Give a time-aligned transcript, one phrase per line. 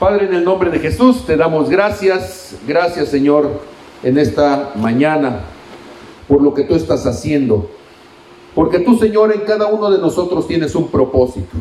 [0.00, 3.50] Padre, en el nombre de Jesús te damos gracias, gracias Señor,
[4.02, 5.40] en esta mañana,
[6.26, 7.68] por lo que tú estás haciendo.
[8.54, 11.54] Porque tú, Señor, en cada uno de nosotros tienes un propósito.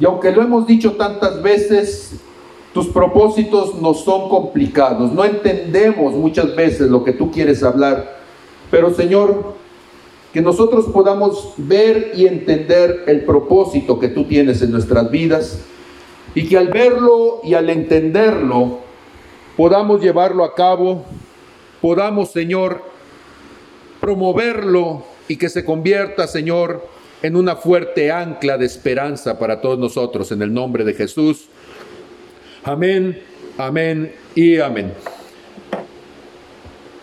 [0.00, 2.14] Y aunque lo hemos dicho tantas veces,
[2.74, 5.12] tus propósitos no son complicados.
[5.12, 8.18] No entendemos muchas veces lo que tú quieres hablar.
[8.68, 9.54] Pero, Señor,
[10.32, 15.60] que nosotros podamos ver y entender el propósito que tú tienes en nuestras vidas
[16.34, 18.80] y que al verlo y al entenderlo
[19.56, 21.04] podamos llevarlo a cabo,
[21.80, 22.82] podamos, Señor,
[24.00, 26.86] promoverlo y que se convierta, Señor,
[27.22, 31.48] en una fuerte ancla de esperanza para todos nosotros, en el nombre de Jesús.
[32.62, 33.20] Amén,
[33.56, 34.92] amén y amén.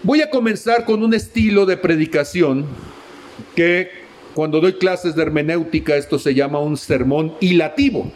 [0.03, 2.65] Voy a comenzar con un estilo de predicación
[3.55, 3.89] que
[4.34, 8.12] cuando doy clases de hermenéutica esto se llama un sermón hilativo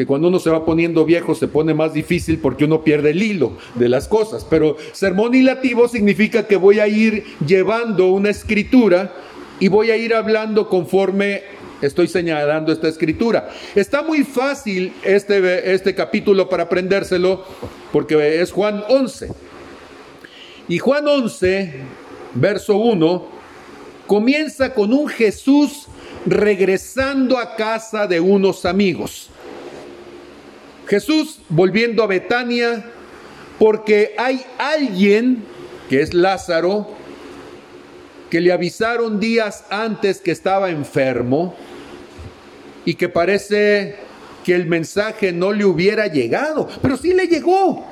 [0.00, 3.22] que cuando uno se va poniendo viejo se pone más difícil porque uno pierde el
[3.22, 4.46] hilo de las cosas.
[4.48, 9.12] Pero sermón hilativo significa que voy a ir llevando una escritura
[9.58, 11.42] y voy a ir hablando conforme
[11.82, 13.50] estoy señalando esta escritura.
[13.74, 17.44] Está muy fácil este, este capítulo para aprendérselo
[17.92, 19.28] porque es Juan 11.
[20.68, 21.74] Y Juan 11,
[22.36, 23.26] verso 1,
[24.06, 25.88] comienza con un Jesús
[26.24, 29.28] regresando a casa de unos amigos.
[30.90, 32.84] Jesús volviendo a Betania
[33.60, 35.44] porque hay alguien,
[35.88, 36.88] que es Lázaro,
[38.28, 41.54] que le avisaron días antes que estaba enfermo
[42.84, 43.98] y que parece
[44.44, 47.86] que el mensaje no le hubiera llegado, pero sí le llegó.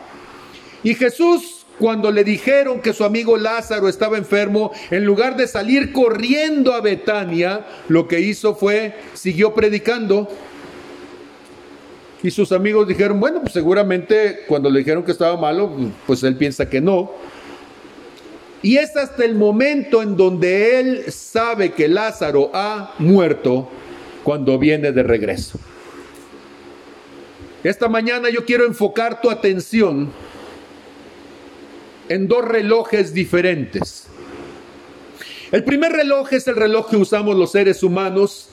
[0.83, 5.93] Y Jesús, cuando le dijeron que su amigo Lázaro estaba enfermo, en lugar de salir
[5.93, 10.29] corriendo a Betania, lo que hizo fue, siguió predicando
[12.23, 15.71] y sus amigos dijeron, bueno, pues seguramente cuando le dijeron que estaba malo,
[16.07, 17.13] pues él piensa que no.
[18.61, 23.69] Y es hasta el momento en donde él sabe que Lázaro ha muerto
[24.25, 25.61] cuando viene de regreso.
[27.63, 30.11] Esta mañana yo quiero enfocar tu atención
[32.09, 34.07] en dos relojes diferentes.
[35.53, 38.49] El primer reloj es el reloj que usamos los seres humanos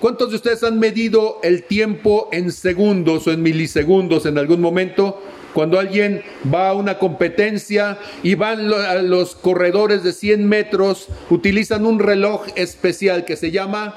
[0.00, 5.20] ¿Cuántos de ustedes han medido el tiempo en segundos o en milisegundos en algún momento?
[5.54, 6.22] Cuando alguien
[6.54, 12.46] va a una competencia y van a los corredores de 100 metros, utilizan un reloj
[12.54, 13.96] especial que se llama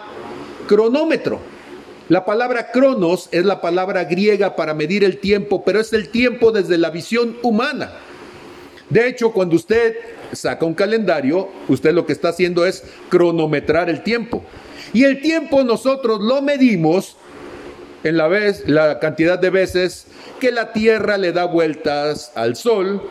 [0.67, 1.39] cronómetro.
[2.09, 6.51] La palabra cronos es la palabra griega para medir el tiempo, pero es el tiempo
[6.51, 7.91] desde la visión humana.
[8.89, 9.95] De hecho, cuando usted
[10.31, 14.43] saca un calendario, usted lo que está haciendo es cronometrar el tiempo.
[14.93, 17.15] Y el tiempo nosotros lo medimos
[18.03, 20.07] en la, vez, la cantidad de veces
[20.39, 23.01] que la Tierra le da vueltas al Sol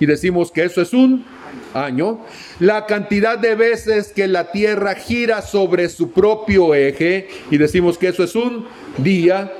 [0.00, 1.24] y decimos que eso es un
[1.72, 2.20] año,
[2.58, 8.08] la cantidad de veces que la Tierra gira sobre su propio eje y decimos que
[8.08, 8.66] eso es un
[8.98, 9.52] día,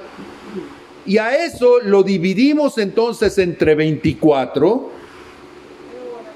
[1.05, 4.91] y a eso lo dividimos entonces entre 24,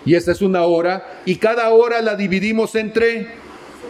[0.06, 3.39] y esa es una hora, y cada hora la dividimos entre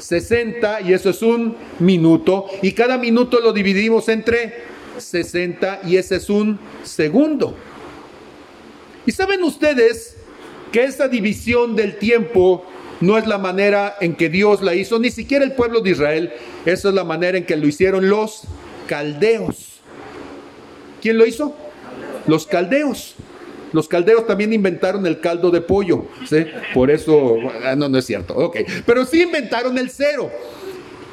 [0.01, 2.47] 60 y eso es un minuto.
[2.63, 4.65] Y cada minuto lo dividimos entre
[4.99, 7.55] 60 y ese es un segundo.
[9.07, 10.17] Y saben ustedes
[10.73, 12.65] que esa división del tiempo
[13.01, 16.33] no es la manera en que Dios la hizo, ni siquiera el pueblo de Israel.
[16.67, 18.43] Esa es la manera en que lo hicieron los
[18.87, 19.81] caldeos.
[21.01, 21.57] ¿Quién lo hizo?
[22.27, 23.17] Los caldeos.
[23.73, 26.47] Los caldeos también inventaron el caldo de pollo, ¿sí?
[26.75, 28.59] Por eso, ah, no, no es cierto, ok.
[28.85, 30.31] Pero sí inventaron el cero.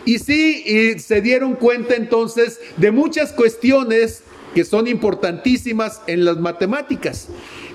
[0.06, 4.23] Y sí y se dieron cuenta entonces de muchas cuestiones
[4.56, 7.28] que son importantísimas en las matemáticas.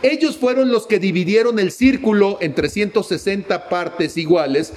[0.03, 4.73] Ellos fueron los que dividieron el círculo en 360 partes iguales,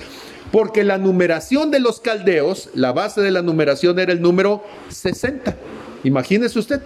[0.52, 5.56] porque la numeración de los caldeos, la base de la numeración era el número 60.
[6.04, 6.82] Imagínese usted.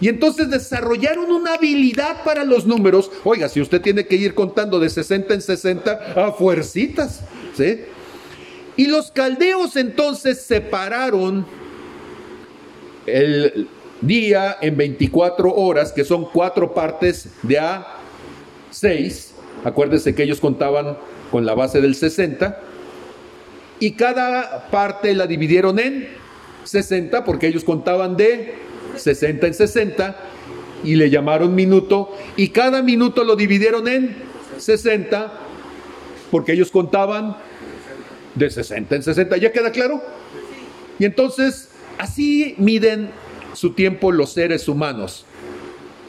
[0.00, 3.10] Y entonces desarrollaron una habilidad para los números.
[3.24, 7.20] Oiga, si usted tiene que ir contando de 60 en 60 a fuercitas,
[7.54, 7.80] ¿sí?
[8.76, 11.44] Y los caldeos entonces separaron
[13.04, 13.68] el
[14.00, 17.86] día en 24 horas, que son cuatro partes de a
[18.70, 19.34] 6.
[19.64, 20.96] Acuérdense que ellos contaban
[21.30, 22.58] con la base del 60.
[23.80, 26.08] Y cada parte la dividieron en
[26.64, 30.16] 60 porque ellos contaban de 60 en 60
[30.84, 34.16] y le llamaron minuto y cada minuto lo dividieron en
[34.58, 35.32] 60
[36.30, 37.36] porque ellos contaban
[38.34, 39.36] de 60 en 60.
[39.36, 40.00] ¿Ya queda claro?
[40.98, 43.10] Y entonces así miden
[43.52, 45.24] su tiempo los seres humanos?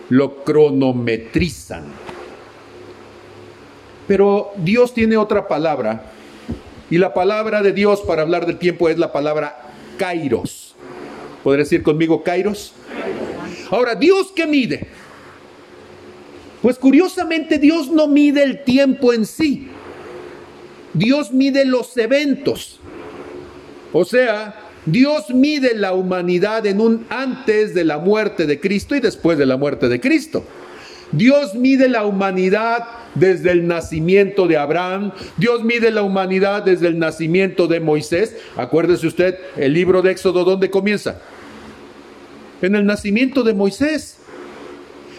[0.09, 1.85] Lo cronometrizan.
[4.07, 6.11] Pero Dios tiene otra palabra.
[6.89, 10.60] Y la palabra de Dios para hablar del tiempo es la palabra kairos.
[11.43, 12.73] ¿Podría decir conmigo kairos?
[13.69, 14.87] Ahora, ¿Dios qué mide?
[16.61, 19.67] Pues curiosamente Dios no mide el tiempo en sí.
[20.93, 22.79] Dios mide los eventos.
[23.93, 28.99] O sea, Dios mide la humanidad en un antes de la muerte de Cristo y
[28.99, 30.43] después de la muerte de Cristo.
[31.11, 32.85] Dios mide la humanidad
[33.15, 38.35] desde el nacimiento de Abraham, Dios mide la humanidad desde el nacimiento de Moisés.
[38.55, 41.21] Acuérdese usted, el libro de Éxodo, ¿dónde comienza?
[42.61, 44.17] En el nacimiento de Moisés.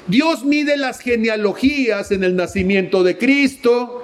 [0.09, 4.02] Dios mide las genealogías en el nacimiento de Cristo.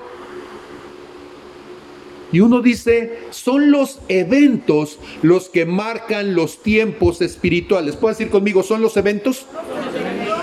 [2.30, 7.96] Y uno dice, son los eventos los que marcan los tiempos espirituales.
[7.96, 9.46] ¿Puede decir conmigo, son los eventos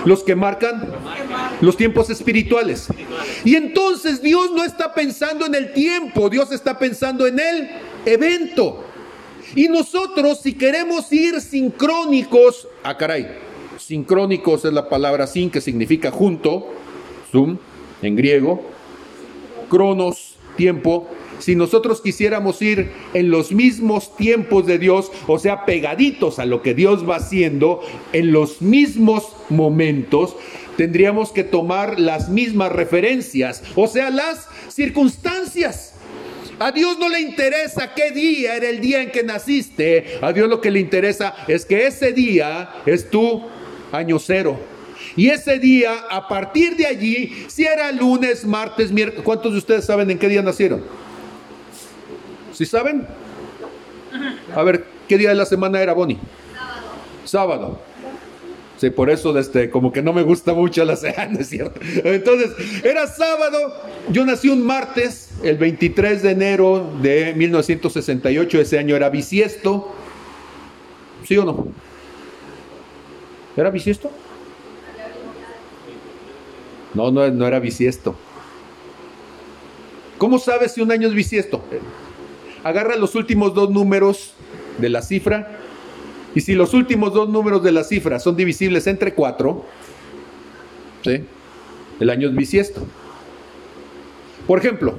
[0.04, 0.92] los que marcan
[1.60, 2.88] los tiempos espirituales?
[3.44, 7.70] Y entonces Dios no está pensando en el tiempo, Dios está pensando en el
[8.04, 8.82] evento.
[9.54, 13.28] Y nosotros, si queremos ir sincrónicos, ah caray,
[13.78, 16.66] sincrónicos es la palabra sin que significa junto,
[17.30, 17.58] zoom
[18.02, 18.62] en griego,
[19.70, 26.38] cronos, tiempo, si nosotros quisiéramos ir en los mismos tiempos de Dios, o sea, pegaditos
[26.38, 27.80] a lo que Dios va haciendo,
[28.12, 30.36] en los mismos momentos,
[30.76, 35.94] tendríamos que tomar las mismas referencias, o sea, las circunstancias.
[36.58, 40.18] A Dios no le interesa qué día era el día en que naciste.
[40.22, 43.42] A Dios lo que le interesa es que ese día es tu
[43.92, 44.58] año cero.
[45.16, 49.84] Y ese día, a partir de allí, si era lunes, martes, miércoles, ¿cuántos de ustedes
[49.84, 50.84] saben en qué día nacieron?
[52.56, 53.06] ¿Sí saben?
[54.54, 56.16] A ver, ¿qué día de la semana era Bonnie?
[57.26, 57.76] Sábado.
[57.76, 57.80] Sábado.
[58.78, 61.78] Sí, por eso este, como que no me gusta mucho la semana, es cierto?
[62.02, 63.74] Entonces, era sábado,
[64.10, 69.94] yo nací un martes, el 23 de enero de 1968, ese año era bisiesto.
[71.26, 71.68] ¿Sí o no?
[73.54, 74.10] ¿Era bisiesto?
[76.94, 78.14] No, no, no era bisiesto.
[80.16, 81.62] ¿Cómo sabes si un año es bisiesto?
[82.66, 84.34] Agarra los últimos dos números
[84.78, 85.58] de la cifra
[86.34, 89.64] y si los últimos dos números de la cifra son divisibles entre cuatro,
[91.02, 91.24] ¿sí?
[92.00, 92.84] el año es bisiesto.
[94.46, 94.94] Por ejemplo,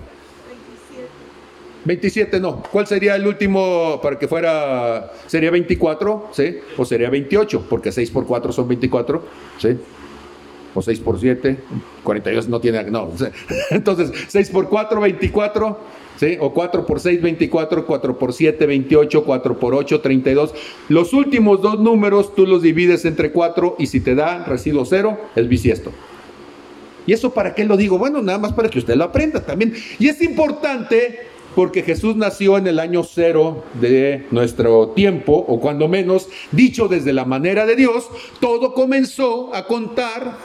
[1.85, 2.63] 27 no.
[2.63, 5.11] ¿Cuál sería el último para que fuera?
[5.27, 6.29] ¿Sería 24?
[6.31, 6.57] ¿Sí?
[6.77, 7.65] ¿O sería 28?
[7.69, 9.23] Porque 6 por 4 son 24.
[9.57, 9.77] ¿Sí?
[10.77, 11.57] O 6 por 7,
[12.03, 12.83] 42 no tiene.
[12.83, 13.09] No.
[13.71, 15.79] Entonces, 6 por 4, 24.
[16.39, 20.53] O 4 por 6, 24, 4 por 7, 28, 4 por 8, 32.
[20.89, 25.17] Los últimos dos números tú los divides entre 4 y si te da residuo cero,
[25.35, 25.91] es bisiesto.
[27.07, 27.97] ¿Y eso para qué lo digo?
[27.97, 29.73] Bueno, nada más para que usted lo aprenda también.
[29.97, 31.19] Y es importante
[31.57, 37.13] porque Jesús nació en el año cero de nuestro tiempo, o cuando menos, dicho desde
[37.13, 38.07] la manera de Dios,
[38.39, 40.37] todo comenzó a contar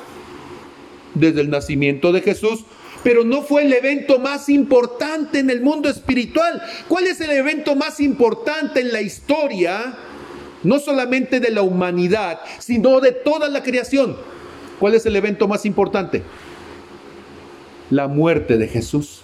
[1.14, 2.64] desde el nacimiento de Jesús
[3.03, 6.62] pero no fue el evento más importante en el mundo espiritual.
[6.88, 9.94] ¿Cuál es el evento más importante en la historia?
[10.62, 14.16] No solamente de la humanidad, sino de toda la creación.
[14.78, 16.23] ¿Cuál es el evento más importante?
[17.90, 19.23] La muerte de Jesús.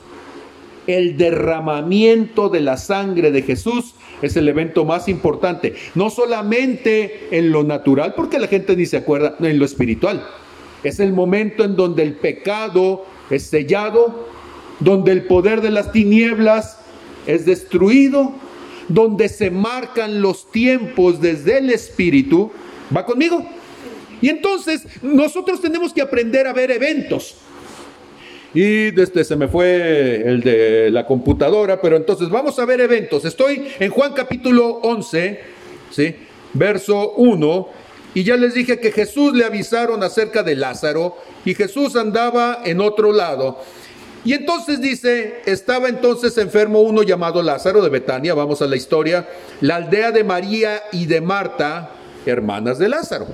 [0.86, 5.74] El derramamiento de la sangre de Jesús es el evento más importante.
[5.94, 10.26] No solamente en lo natural, porque la gente ni se acuerda, en lo espiritual.
[10.84, 14.26] Es el momento en donde el pecado es sellado,
[14.80, 16.78] donde el poder de las tinieblas
[17.26, 18.32] es destruido,
[18.88, 22.50] donde se marcan los tiempos desde el Espíritu.
[22.94, 23.44] ¿Va conmigo?
[24.20, 27.36] Y entonces nosotros tenemos que aprender a ver eventos.
[28.54, 33.24] Y desde se me fue el de la computadora, pero entonces vamos a ver eventos.
[33.24, 35.40] Estoy en Juan capítulo 11,
[35.90, 36.14] ¿sí?
[36.54, 37.68] verso 1,
[38.18, 42.80] y ya les dije que Jesús le avisaron acerca de Lázaro y Jesús andaba en
[42.80, 43.60] otro lado.
[44.24, 49.28] Y entonces dice, estaba entonces enfermo uno llamado Lázaro de Betania, vamos a la historia,
[49.60, 51.92] la aldea de María y de Marta,
[52.26, 53.28] hermanas de Lázaro.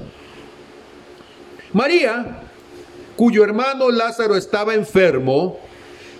[1.73, 2.43] María,
[3.17, 5.61] cuyo hermano Lázaro estaba enfermo,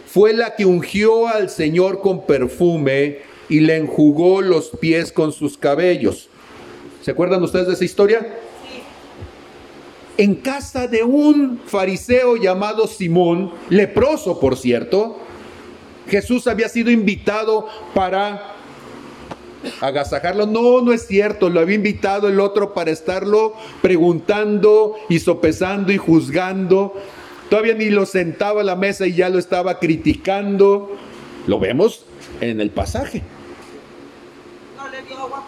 [0.07, 3.19] fue la que ungió al Señor con perfume
[3.51, 6.31] y le enjugó los pies con sus cabellos.
[7.03, 8.27] ¿Se acuerdan ustedes de esa historia?
[10.17, 15.19] En casa de un fariseo llamado Simón, leproso por cierto,
[16.09, 18.55] Jesús había sido invitado para
[19.81, 20.47] agasajarlo.
[20.47, 25.97] No, no es cierto, lo había invitado el otro para estarlo preguntando y sopesando y
[25.97, 26.95] juzgando.
[27.51, 30.97] Todavía ni lo sentaba a la mesa y ya lo estaba criticando.
[31.47, 32.05] Lo vemos
[32.41, 33.23] en el pasaje.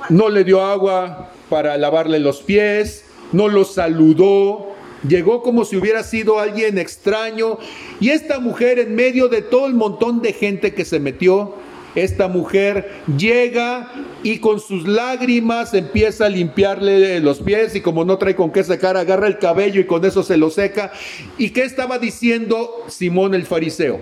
[0.08, 4.72] No le dio agua para lavarle los pies, no lo saludó,
[5.06, 7.58] llegó como si hubiera sido alguien extraño.
[8.00, 11.54] Y esta mujer, en medio de todo el montón de gente que se metió,
[11.96, 13.90] esta mujer llega
[14.22, 18.62] y con sus lágrimas empieza a limpiarle los pies y como no trae con qué
[18.62, 20.92] secar, agarra el cabello y con eso se lo seca.
[21.38, 23.98] ¿Y qué estaba diciendo Simón el fariseo?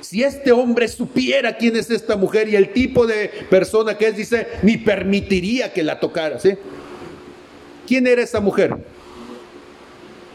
[0.00, 4.16] Si este hombre supiera quién es esta mujer y el tipo de persona que es,
[4.16, 6.50] dice, ni permitiría que la tocara, ¿sí?
[7.88, 8.76] ¿Quién era esa mujer?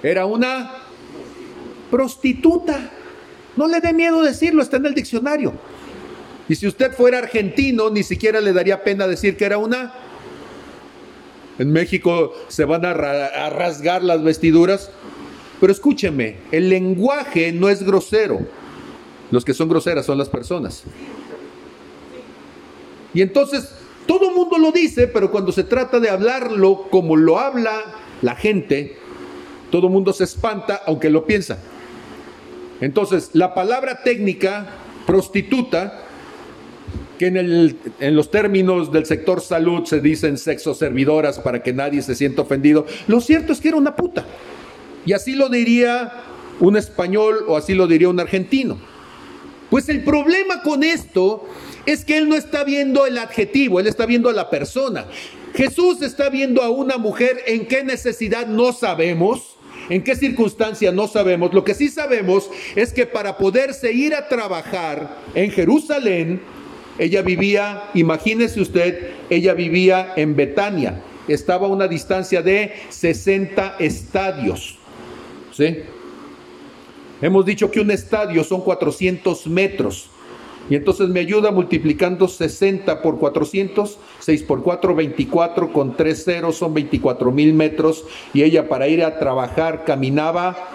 [0.02, 0.72] Era una
[1.92, 2.90] prostituta.
[3.56, 5.54] No le dé miedo decirlo, está en el diccionario.
[6.50, 9.94] Y si usted fuera argentino, ni siquiera le daría pena decir que era una.
[11.60, 14.90] En México se van a, rasgar las vestiduras.
[15.62, 18.40] Pero escúcheme, el lenguaje no es grosero.
[19.30, 20.86] Los que son groseras son las personas.
[23.14, 27.40] Y entonces todo el mundo lo dice, pero cuando se trata de hablarlo como lo
[27.40, 27.72] habla
[28.22, 28.96] la gente,
[29.72, 31.58] todo el mundo se espanta aunque lo piensa.
[32.82, 34.68] Entonces, la palabra técnica,
[35.06, 36.02] prostituta,
[37.18, 41.72] que en, el, en, los términos del sector salud se dicen sexo servidoras para que
[41.72, 42.86] nadie se sienta ofendido.
[43.08, 44.26] Lo cierto es que era una puta.
[45.06, 46.12] Y así lo diría
[46.60, 48.78] un español o así lo diría un argentino.
[49.74, 51.50] Pues el problema con esto
[51.88, 55.08] es que él no está viendo el adjetivo, él está viendo a la persona.
[55.56, 59.56] Jesús está viendo a una mujer en qué necesidad no sabemos,
[59.90, 61.56] en qué circunstancia no sabemos.
[61.56, 66.40] Lo que sí sabemos es que para poderse ir a trabajar en Jerusalén,
[67.00, 71.02] ella vivía, imagínese usted, ella vivía en Betania.
[71.28, 74.78] Estaba a una distancia de 60 estadios.
[75.52, 75.78] ¿Sí?
[77.24, 80.08] Hemos dicho que un estadio son 400 metros.
[80.70, 86.58] Y entonces me ayuda multiplicando 60 por 400, 6 por 4, 24, con 3 ceros
[86.58, 88.04] son 24 mil metros.
[88.34, 90.68] Y ella para ir a trabajar caminaba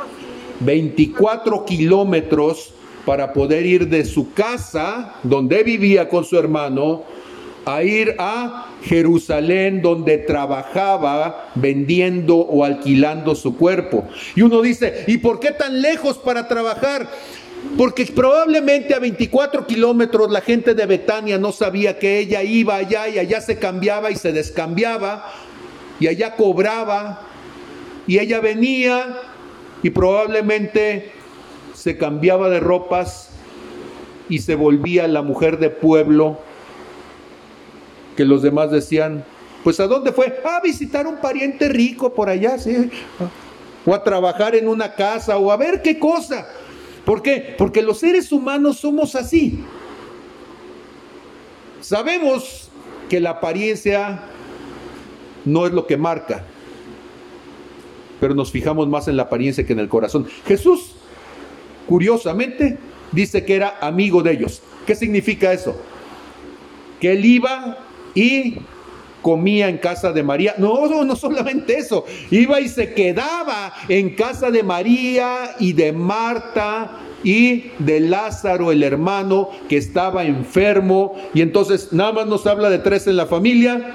[0.61, 2.73] 24 kilómetros
[3.05, 7.02] para poder ir de su casa, donde vivía con su hermano,
[7.68, 14.08] a ir a Jerusalén, donde trabajaba vendiendo o alquilando su cuerpo.
[14.34, 17.08] Y uno dice, ¿y por qué tan lejos para trabajar?
[17.76, 23.08] Porque probablemente a 24 kilómetros la gente de Betania no sabía que ella iba allá
[23.08, 25.26] y allá se cambiaba y se descambiaba
[26.00, 27.22] y allá cobraba
[28.06, 29.18] y ella venía
[29.82, 31.12] y probablemente
[31.75, 33.30] se cambiaba de ropas
[34.28, 36.38] y se volvía la mujer de pueblo
[38.18, 39.25] que los demás decían,
[39.62, 40.42] pues ¿a dónde fue?
[40.44, 42.90] a visitar un pariente rico por allá, sí.
[43.87, 46.48] O a trabajar en una casa o a ver qué cosa.
[47.04, 47.54] ¿Por qué?
[47.56, 49.64] Porque los seres humanos somos así.
[51.80, 52.70] Sabemos
[53.08, 54.25] que la apariencia
[55.44, 56.42] no es lo que marca,
[58.18, 60.26] pero nos fijamos más en la apariencia que en el corazón.
[60.44, 60.96] Jesús
[61.87, 62.78] curiosamente,
[63.12, 64.60] dice que era amigo de ellos.
[64.88, 65.80] ¿Qué significa eso?
[67.00, 67.84] Que él iba
[68.15, 68.59] y
[69.23, 70.55] comía en casa de María.
[70.59, 75.93] No, no, no solamente eso, iba y se quedaba en casa de María y de
[75.93, 81.15] Marta y de Lázaro, el hermano que estaba enfermo.
[81.35, 83.95] Y entonces nada más nos habla de tres en la familia.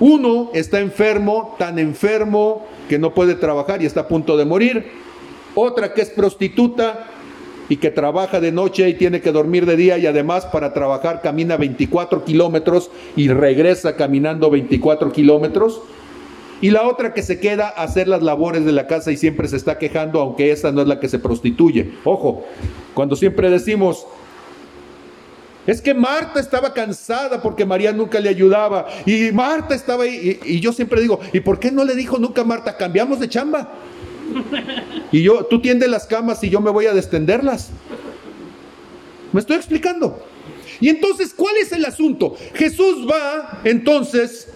[0.00, 5.08] Uno está enfermo, tan enfermo que no puede trabajar y está a punto de morir
[5.60, 7.06] otra que es prostituta
[7.68, 11.20] y que trabaja de noche y tiene que dormir de día y además para trabajar
[11.22, 15.80] camina 24 kilómetros y regresa caminando 24 kilómetros.
[16.60, 19.46] Y la otra que se queda a hacer las labores de la casa y siempre
[19.46, 21.92] se está quejando, aunque esa no es la que se prostituye.
[22.04, 22.44] Ojo,
[22.94, 24.06] cuando siempre decimos,
[25.68, 28.86] es que Marta estaba cansada porque María nunca le ayudaba.
[29.06, 30.40] Y Marta estaba ahí.
[30.42, 33.28] Y, y yo siempre digo, ¿y por qué no le dijo nunca Marta, cambiamos de
[33.28, 33.68] chamba?
[35.10, 37.70] Y yo, tú tiendes las camas y yo me voy a destenderlas.
[39.32, 40.22] ¿Me estoy explicando?
[40.80, 42.36] Y entonces, ¿cuál es el asunto?
[42.54, 44.48] Jesús va, entonces,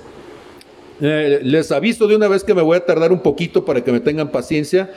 [1.00, 3.93] eh, les aviso de una vez que me voy a tardar un poquito para que
[3.93, 4.93] me tengan paciencia,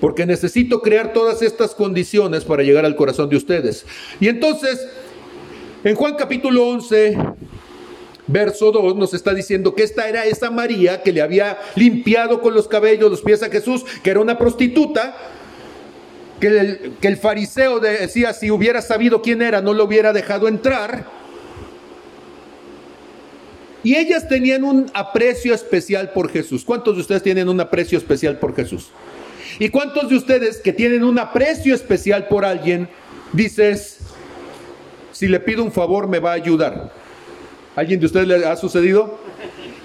[0.00, 3.86] porque necesito crear todas estas condiciones para llegar al corazón de ustedes.
[4.20, 4.86] Y entonces,
[5.84, 7.16] en Juan capítulo 11,
[8.26, 12.54] verso 2 nos está diciendo que esta era esa María que le había limpiado con
[12.54, 15.16] los cabellos los pies a Jesús, que era una prostituta,
[16.40, 20.48] que el, que el fariseo decía, si hubiera sabido quién era, no lo hubiera dejado
[20.48, 21.06] entrar.
[23.82, 26.64] Y ellas tenían un aprecio especial por Jesús.
[26.64, 28.90] ¿Cuántos de ustedes tienen un aprecio especial por Jesús?
[29.58, 32.88] ¿Y cuántos de ustedes que tienen un aprecio especial por alguien,
[33.32, 33.98] dices,
[35.12, 36.92] si le pido un favor me va a ayudar?
[37.76, 39.18] ¿Alguien de ustedes le ha sucedido?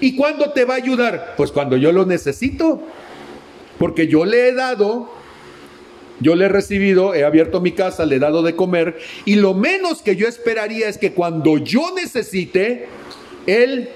[0.00, 1.34] ¿Y cuándo te va a ayudar?
[1.36, 2.80] Pues cuando yo lo necesito.
[3.78, 5.10] Porque yo le he dado,
[6.18, 8.98] yo le he recibido, he abierto mi casa, le he dado de comer.
[9.24, 12.86] Y lo menos que yo esperaría es que cuando yo necesite,
[13.46, 13.90] Él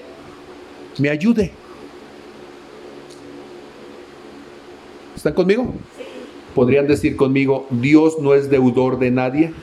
[0.99, 1.51] me ayude.
[5.15, 5.73] ¿Están conmigo?
[6.53, 9.53] ¿Podrían decir conmigo, Dios no es deudor de nadie?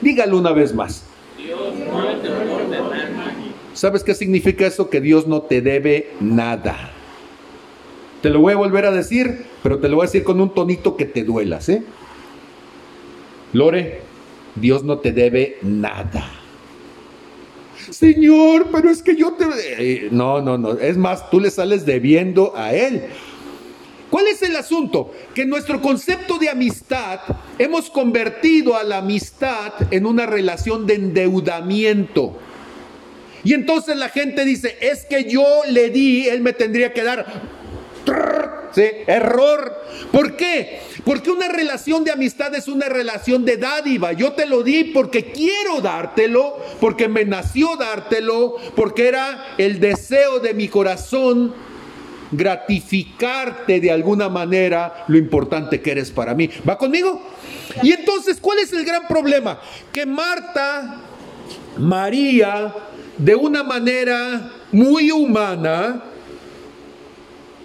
[0.00, 1.04] Dígalo una vez más.
[3.74, 4.90] ¿Sabes qué significa eso?
[4.90, 6.90] Que Dios no te debe nada.
[8.22, 10.52] Te lo voy a volver a decir, pero te lo voy a decir con un
[10.52, 11.82] tonito que te duelas, ¿eh?
[13.52, 14.00] Lore,
[14.56, 16.28] Dios no te debe nada.
[17.90, 19.44] Señor, pero es que yo te...
[19.78, 20.72] Eh, no, no, no.
[20.72, 23.04] Es más, tú le sales debiendo a Él.
[24.10, 25.12] ¿Cuál es el asunto?
[25.34, 27.20] Que nuestro concepto de amistad
[27.58, 32.38] hemos convertido a la amistad en una relación de endeudamiento.
[33.44, 37.26] Y entonces la gente dice, es que yo le di, él me tendría que dar.
[38.72, 38.84] ¿Sí?
[39.06, 39.74] Error.
[40.12, 40.80] ¿Por qué?
[41.04, 44.12] Porque una relación de amistad es una relación de dádiva.
[44.12, 50.40] Yo te lo di porque quiero dártelo, porque me nació dártelo, porque era el deseo
[50.40, 51.54] de mi corazón
[52.30, 56.50] gratificarte de alguna manera lo importante que eres para mí.
[56.68, 57.22] ¿Va conmigo?
[57.82, 59.60] Y entonces, ¿cuál es el gran problema?
[59.92, 61.00] Que Marta,
[61.78, 62.74] María,
[63.16, 66.04] de una manera muy humana,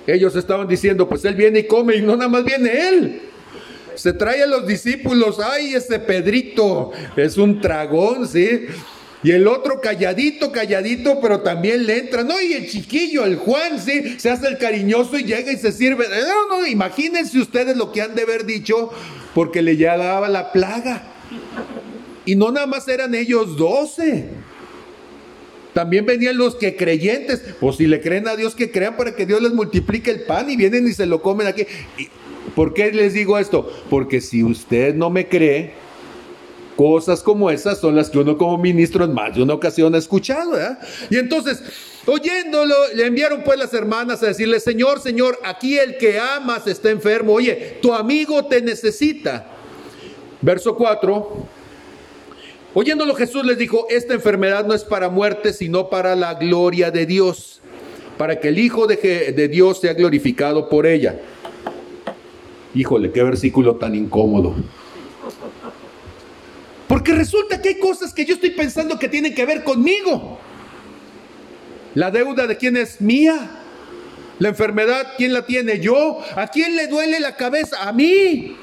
[0.05, 3.21] ellos estaban diciendo, pues él viene y come y no nada más viene él.
[3.95, 8.65] Se trae a los discípulos, ay, ese Pedrito es un tragón, ¿sí?
[9.23, 12.23] Y el otro calladito, calladito, pero también le entra.
[12.23, 15.71] No, y el chiquillo, el Juan, sí, se hace el cariñoso y llega y se
[15.71, 16.05] sirve.
[16.09, 18.91] No, no, imagínense ustedes lo que han de haber dicho,
[19.33, 21.03] porque le llegaba la plaga.
[22.25, 24.29] Y no nada más eran ellos doce.
[25.73, 29.25] También venían los que creyentes, pues si le creen a Dios, que crean para que
[29.25, 31.65] Dios les multiplique el pan y vienen y se lo comen aquí.
[32.55, 33.71] ¿Por qué les digo esto?
[33.89, 35.73] Porque si usted no me cree,
[36.75, 39.99] Cosas como esas son las que uno como ministro en más de una ocasión ha
[39.99, 40.57] escuchado.
[41.09, 41.61] Y entonces,
[42.07, 46.89] oyéndolo, le enviaron pues las hermanas a decirle, Señor, Señor, aquí el que amas está
[46.89, 47.33] enfermo.
[47.33, 49.45] Oye, tu amigo te necesita.
[50.41, 51.47] Verso 4.
[52.73, 57.05] Oyéndolo Jesús les dijo, esta enfermedad no es para muerte, sino para la gloria de
[57.05, 57.61] Dios,
[58.17, 61.19] para que el Hijo de, de Dios sea glorificado por ella.
[62.73, 64.55] Híjole, qué versículo tan incómodo.
[66.93, 70.37] Porque resulta que hay cosas que yo estoy pensando que tienen que ver conmigo.
[71.95, 73.49] La deuda de quién es mía.
[74.37, 75.79] La enfermedad, ¿quién la tiene?
[75.79, 76.19] Yo.
[76.35, 77.77] ¿A quién le duele la cabeza?
[77.81, 78.55] A mí.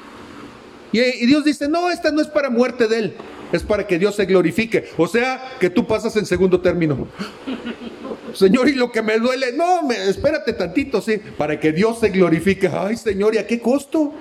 [0.93, 3.13] Y, Dios dice, no, esta no es para muerte de él,
[3.51, 4.85] es para que Dios se glorifique.
[4.95, 7.09] O sea, que tú pasas en segundo término.
[8.33, 12.07] Señor, y lo que me duele, no, me, espérate tantito, sí, para que Dios se
[12.07, 12.69] glorifique.
[12.73, 14.13] Ay, Señor, ¿y a qué costo?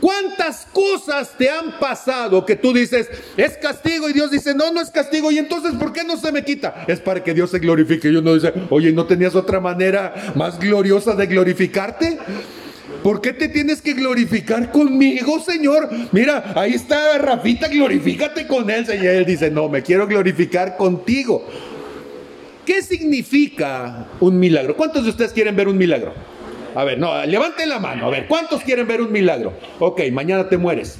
[0.00, 4.80] ¿Cuántas cosas te han pasado que tú dices, es castigo y Dios dice, no, no
[4.80, 6.84] es castigo y entonces ¿por qué no se me quita?
[6.88, 8.08] Es para que Dios se glorifique.
[8.08, 12.18] Y uno dice, oye, ¿no tenías otra manera más gloriosa de glorificarte?
[13.02, 15.88] ¿Por qué te tienes que glorificar conmigo, Señor?
[16.12, 18.86] Mira, ahí está Rafita, glorifícate con él.
[18.88, 21.46] Y él dice, no, me quiero glorificar contigo.
[22.64, 24.76] ¿Qué significa un milagro?
[24.76, 26.12] ¿Cuántos de ustedes quieren ver un milagro?
[26.74, 28.06] A ver, no, levante la mano.
[28.06, 29.52] A ver, ¿cuántos quieren ver un milagro?
[29.78, 30.98] Ok, mañana te mueres.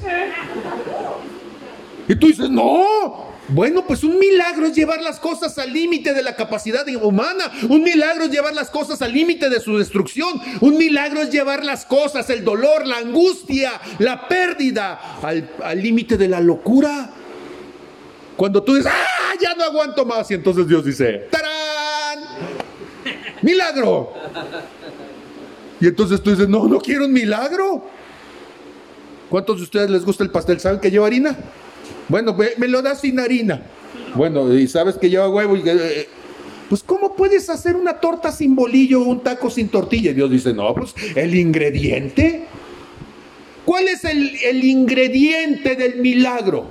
[2.09, 3.31] Y tú dices, no.
[3.49, 7.51] Bueno, pues un milagro es llevar las cosas al límite de la capacidad humana.
[7.69, 10.41] Un milagro es llevar las cosas al límite de su destrucción.
[10.61, 16.29] Un milagro es llevar las cosas, el dolor, la angustia, la pérdida, al límite de
[16.29, 17.11] la locura.
[18.37, 19.35] Cuando tú dices, ¡ah!
[19.41, 20.31] Ya no aguanto más.
[20.31, 22.19] Y entonces Dios dice, ¡tarán!
[23.43, 24.13] ¡Milagro!
[25.81, 27.83] Y entonces tú dices, no, no quiero un milagro.
[29.31, 30.61] ¿Cuántos de ustedes les gusta el pastel?
[30.61, 31.37] ¿Saben que lleva harina?
[32.09, 33.63] Bueno, me, lo das sin harina.
[34.15, 35.57] Bueno, y sabes que lleva huevo.
[35.57, 36.09] Y, eh,
[36.69, 40.11] pues, ¿cómo puedes hacer una torta sin bolillo o un taco sin tortilla?
[40.11, 42.45] Y Dios dice, no, pues el ingrediente.
[43.65, 46.67] ¿Cuál es el, el ingrediente del milagro?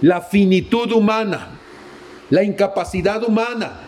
[0.00, 1.58] La finitud humana,
[2.30, 3.80] la incapacidad humana,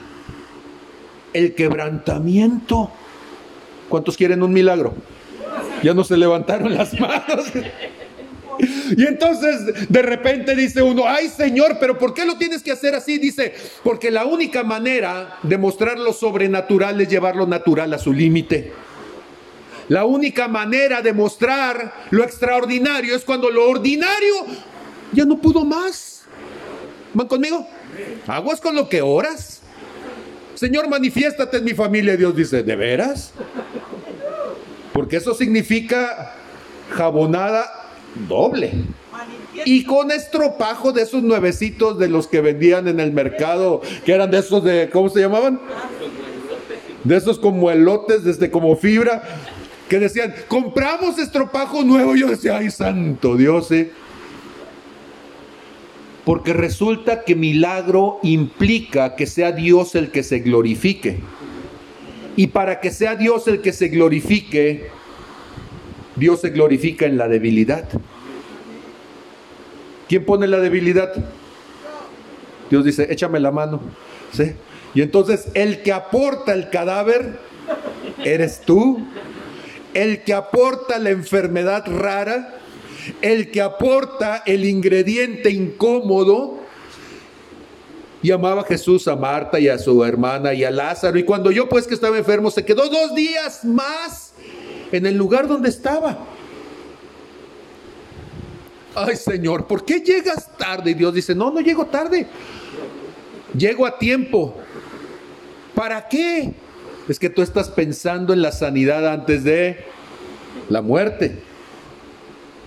[1.32, 2.90] el quebrantamiento.
[3.90, 4.94] ¿Cuántos quieren un milagro?
[5.82, 7.52] Ya no se levantaron las manos.
[8.96, 12.94] Y entonces de repente dice uno, ay Señor, pero ¿por qué lo tienes que hacer
[12.94, 13.18] así?
[13.18, 18.12] Dice, porque la única manera de mostrar lo sobrenatural es llevar lo natural a su
[18.12, 18.72] límite.
[19.88, 24.46] La única manera de mostrar lo extraordinario es cuando lo ordinario
[25.12, 26.22] ya no pudo más.
[27.12, 27.66] ¿Van conmigo?
[28.26, 29.62] Aguas con lo que oras.
[30.54, 32.16] Señor, manifiéstate en mi familia.
[32.16, 33.32] Dios dice, ¿de veras?
[34.92, 36.34] Porque eso significa
[36.90, 37.90] jabonada
[38.28, 38.72] doble.
[39.64, 44.30] Y con estropajo de esos nuevecitos de los que vendían en el mercado, que eran
[44.30, 45.60] de esos de, ¿cómo se llamaban?
[47.04, 49.22] De esos como elotes, desde como fibra,
[49.88, 52.14] que decían, compramos estropajo nuevo.
[52.14, 53.90] Yo decía, ay, santo Dios, ¿eh?
[56.24, 61.20] Porque resulta que milagro implica que sea Dios el que se glorifique.
[62.40, 64.88] Y para que sea Dios el que se glorifique,
[66.16, 67.86] Dios se glorifica en la debilidad.
[70.08, 71.12] ¿Quién pone la debilidad?
[72.70, 73.82] Dios dice, échame la mano.
[74.32, 74.54] ¿Sí?
[74.94, 77.38] Y entonces el que aporta el cadáver
[78.24, 79.06] eres tú.
[79.92, 82.54] El que aporta la enfermedad rara,
[83.20, 86.59] el que aporta el ingrediente incómodo.
[88.22, 91.18] Y amaba a Jesús a Marta y a su hermana y a Lázaro.
[91.18, 94.34] Y cuando yo pues que estaba enfermo, se quedó dos días más
[94.92, 96.18] en el lugar donde estaba.
[98.94, 100.90] Ay Señor, ¿por qué llegas tarde?
[100.90, 102.26] Y Dios dice, no, no llego tarde.
[103.56, 104.54] Llego a tiempo.
[105.74, 106.52] ¿Para qué?
[107.08, 109.84] Es que tú estás pensando en la sanidad antes de
[110.68, 111.38] la muerte.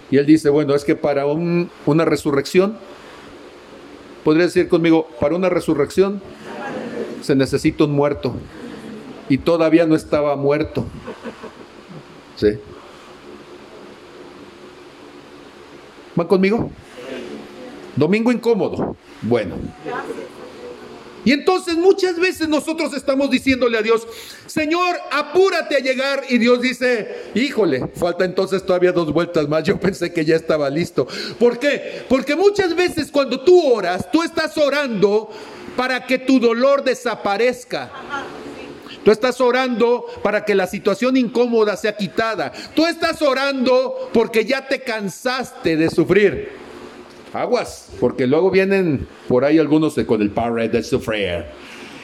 [0.09, 2.77] Y él dice, bueno, es que para una resurrección,
[4.23, 6.21] podría decir conmigo, para una resurrección
[7.21, 8.33] se necesita un muerto.
[9.29, 10.85] Y todavía no estaba muerto.
[12.35, 12.59] ¿Sí?
[16.15, 16.69] ¿Van conmigo?
[17.95, 18.95] Domingo incómodo.
[19.21, 19.55] Bueno.
[21.25, 24.07] Y entonces muchas veces nosotros estamos diciéndole a Dios,
[24.45, 26.23] Señor, apúrate a llegar.
[26.29, 29.63] Y Dios dice, híjole, falta entonces todavía dos vueltas más.
[29.73, 31.07] Yo pensé que ya estaba listo.
[31.39, 32.03] ¿Por qué?
[32.09, 35.29] Porque muchas veces cuando tú oras, tú estás orando
[35.77, 37.91] para que tu dolor desaparezca.
[39.03, 42.53] Tú estás orando para que la situación incómoda sea quitada.
[42.73, 46.62] Tú estás orando porque ya te cansaste de sufrir.
[47.33, 51.45] Aguas, porque luego vienen por ahí algunos con el power de sufrir.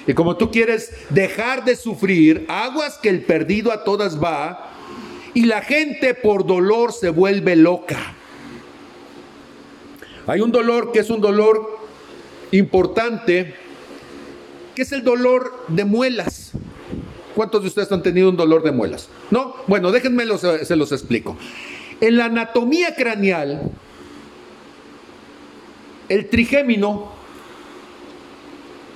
[0.07, 4.71] Y como tú quieres dejar de sufrir, aguas que el perdido a todas va
[5.35, 8.15] y la gente por dolor se vuelve loca.
[10.25, 11.79] Hay un dolor que es un dolor
[12.51, 13.53] importante,
[14.75, 16.53] que es el dolor de muelas.
[17.35, 19.09] ¿Cuántos de ustedes han tenido un dolor de muelas?
[19.29, 19.55] ¿No?
[19.67, 21.37] Bueno, déjenme se los explico.
[22.01, 23.71] En la anatomía craneal,
[26.09, 27.11] el trigémino,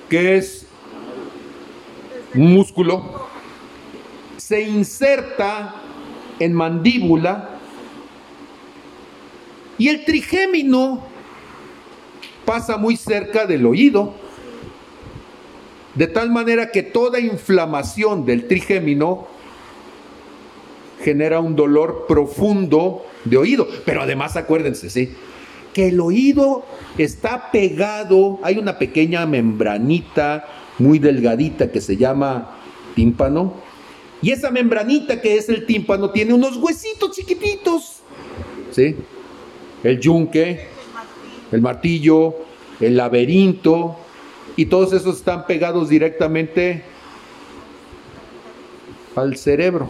[0.08, 0.66] que es
[2.34, 3.28] un músculo,
[4.36, 5.76] se inserta
[6.38, 7.50] en mandíbula
[9.78, 11.04] y el trigémino
[12.44, 14.14] pasa muy cerca del oído
[15.94, 19.26] de tal manera que toda inflamación del trigémino
[21.02, 23.68] genera un dolor profundo de oído.
[23.84, 25.14] Pero además acuérdense, ¿sí?
[25.74, 26.64] Que el oído
[26.96, 30.46] está pegado, hay una pequeña membranita
[30.78, 32.56] muy delgadita que se llama
[32.94, 33.54] tímpano,
[34.22, 38.00] y esa membranita que es el tímpano tiene unos huesitos chiquititos,
[38.70, 38.96] ¿sí?
[39.82, 40.68] El yunque,
[41.52, 42.34] el martillo,
[42.80, 43.96] el laberinto,
[44.56, 46.84] y todos esos están pegados directamente
[49.16, 49.88] al cerebro.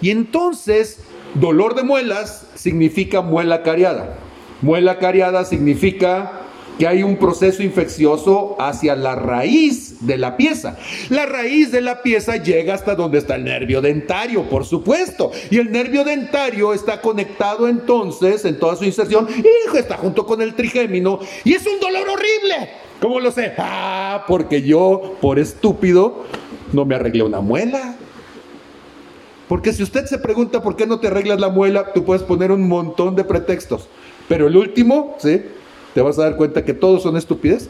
[0.00, 1.00] Y entonces,
[1.34, 4.16] dolor de muelas significa muela cariada.
[4.62, 6.40] Muela cariada significa
[6.80, 10.78] que hay un proceso infeccioso hacia la raíz de la pieza.
[11.10, 15.30] La raíz de la pieza llega hasta donde está el nervio dentario, por supuesto.
[15.50, 20.40] Y el nervio dentario está conectado entonces en toda su inserción, y está junto con
[20.40, 21.20] el trigémino.
[21.44, 22.70] Y es un dolor horrible.
[22.98, 23.52] ¿Cómo lo sé?
[23.58, 26.24] Ah, porque yo, por estúpido,
[26.72, 27.96] no me arreglé una muela.
[29.50, 32.52] Porque si usted se pregunta por qué no te arreglas la muela, tú puedes poner
[32.52, 33.88] un montón de pretextos.
[34.28, 35.42] Pero el último, ¿sí?
[35.92, 37.68] te vas a dar cuenta que todos son estupidez.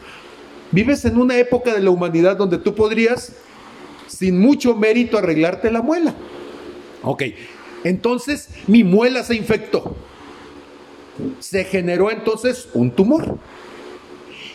[0.69, 3.33] Vives en una época de la humanidad donde tú podrías,
[4.05, 6.13] sin mucho mérito, arreglarte la muela.
[7.01, 7.23] Ok,
[7.83, 9.95] entonces mi muela se infectó.
[11.39, 13.39] Se generó entonces un tumor.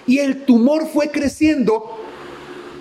[0.06, 1.98] Y el tumor fue creciendo.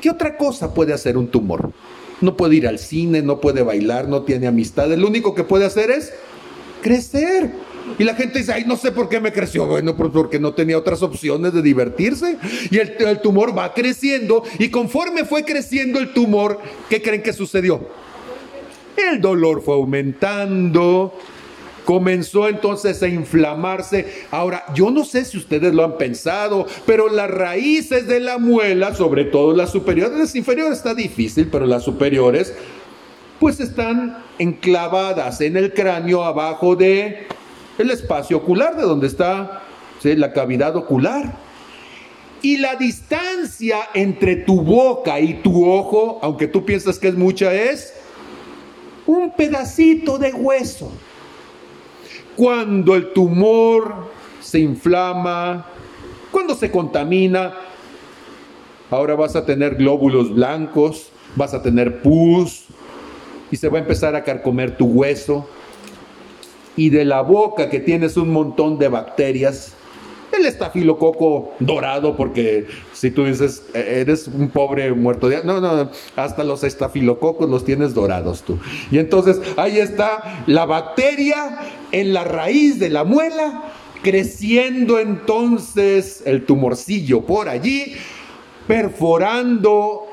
[0.01, 1.73] ¿Qué otra cosa puede hacer un tumor?
[2.21, 4.97] No puede ir al cine, no puede bailar, no tiene amistades.
[4.97, 6.13] Lo único que puede hacer es
[6.81, 7.51] crecer.
[7.99, 9.65] Y la gente dice, ay, no sé por qué me creció.
[9.65, 12.37] Bueno, pues porque no tenía otras opciones de divertirse.
[12.71, 14.43] Y el, el, tumor va creciendo.
[14.59, 17.81] Y conforme fue creciendo el tumor, ¿qué creen que sucedió?
[18.97, 21.13] El dolor fue aumentando.
[21.85, 24.25] Comenzó entonces a inflamarse.
[24.31, 28.93] Ahora, yo no sé si ustedes lo han pensado, pero las raíces de la muela,
[28.95, 32.53] sobre todo las superiores, las inferiores está difícil, pero las superiores,
[33.39, 37.27] pues están enclavadas en el cráneo abajo de
[37.77, 39.61] el espacio ocular, de donde está
[40.13, 41.33] la cavidad ocular.
[42.41, 47.51] Y la distancia entre tu boca y tu ojo, aunque tú piensas que es mucha,
[47.51, 47.93] es
[49.07, 50.91] un pedacito de hueso.
[52.35, 54.09] Cuando el tumor
[54.41, 55.65] se inflama,
[56.31, 57.53] cuando se contamina,
[58.89, 62.65] ahora vas a tener glóbulos blancos, vas a tener pus
[63.51, 65.47] y se va a empezar a carcomer tu hueso.
[66.75, 69.74] Y de la boca que tienes un montón de bacterias,
[70.39, 75.43] el estafilococo dorado, porque si tú dices, e-, eres un pobre muerto de...
[75.43, 78.59] No, no, hasta los estafilococos los tienes dorados tú.
[78.91, 81.59] Y entonces ahí está la bacteria
[81.91, 83.63] en la raíz de la muela,
[84.03, 87.95] creciendo entonces el tumorcillo por allí,
[88.67, 90.07] perforando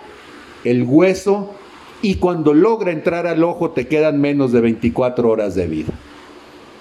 [0.64, 1.54] el hueso
[2.02, 5.92] y cuando logra entrar al ojo te quedan menos de 24 horas de vida.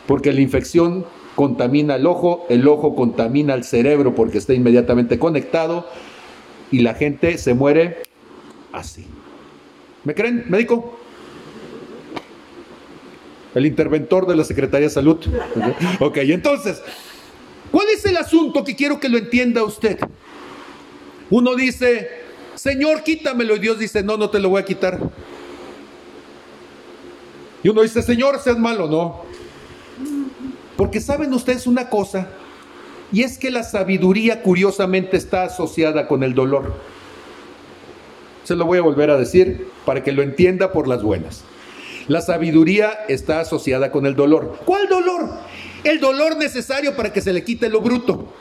[0.08, 1.06] Porque la infección
[1.41, 5.88] contamina el ojo, el ojo contamina el cerebro porque está inmediatamente conectado
[6.69, 8.04] y la gente se muere
[8.71, 9.08] así.
[10.04, 10.99] ¿Me creen, médico?
[13.56, 15.17] El interventor de la Secretaría de Salud.
[15.99, 16.80] Ok, entonces,
[17.71, 19.97] ¿cuál es el asunto que quiero que lo entienda usted?
[21.32, 22.08] Uno dice,
[22.54, 23.56] Señor, quítamelo.
[23.56, 24.99] Y Dios dice, no, no te lo voy a quitar.
[27.63, 28.88] Y uno dice, Señor, seas malo.
[28.88, 29.23] No,
[30.82, 32.30] porque saben ustedes una cosa,
[33.12, 36.74] y es que la sabiduría curiosamente está asociada con el dolor.
[38.46, 41.44] Se lo voy a volver a decir para que lo entienda por las buenas.
[42.08, 44.58] La sabiduría está asociada con el dolor.
[44.65, 45.30] ¿Cuál dolor?
[45.84, 48.34] El dolor necesario para que se le quite lo bruto.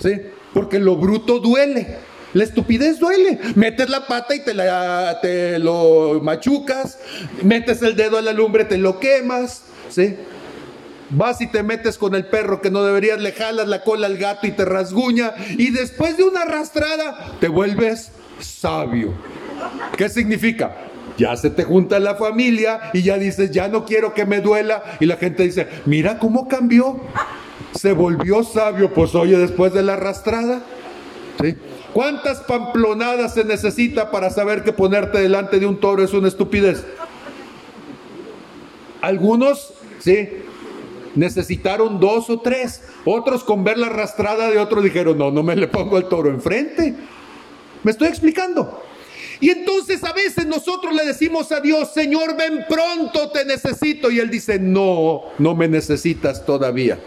[0.00, 0.20] ¿Sí?
[0.52, 1.96] Porque lo bruto duele.
[2.34, 3.40] La estupidez duele.
[3.54, 6.98] Metes la pata y te, la, te lo machucas.
[7.42, 9.62] Metes el dedo a la lumbre, te lo quemas.
[9.88, 10.14] ¿Sí?
[11.10, 14.16] Vas y te metes con el perro que no deberías, le jalas la cola al
[14.16, 15.34] gato y te rasguña.
[15.58, 19.12] Y después de una arrastrada, te vuelves sabio.
[19.96, 20.76] ¿Qué significa?
[21.18, 24.82] Ya se te junta la familia y ya dices, ya no quiero que me duela.
[25.00, 27.00] Y la gente dice, mira cómo cambió.
[27.74, 30.62] Se volvió sabio, pues oye, después de la arrastrada.
[31.92, 36.84] ¿Cuántas pamplonadas se necesita para saber que ponerte delante de un toro es una estupidez?
[39.00, 40.28] Algunos, sí,
[41.14, 42.82] necesitaron dos o tres.
[43.04, 46.30] Otros con ver la arrastrada de otro dijeron, no, no me le pongo el toro
[46.30, 46.94] enfrente.
[47.82, 48.82] ¿Me estoy explicando?
[49.40, 54.10] Y entonces a veces nosotros le decimos a Dios, Señor, ven pronto, te necesito.
[54.10, 56.98] Y Él dice, no, no me necesitas todavía.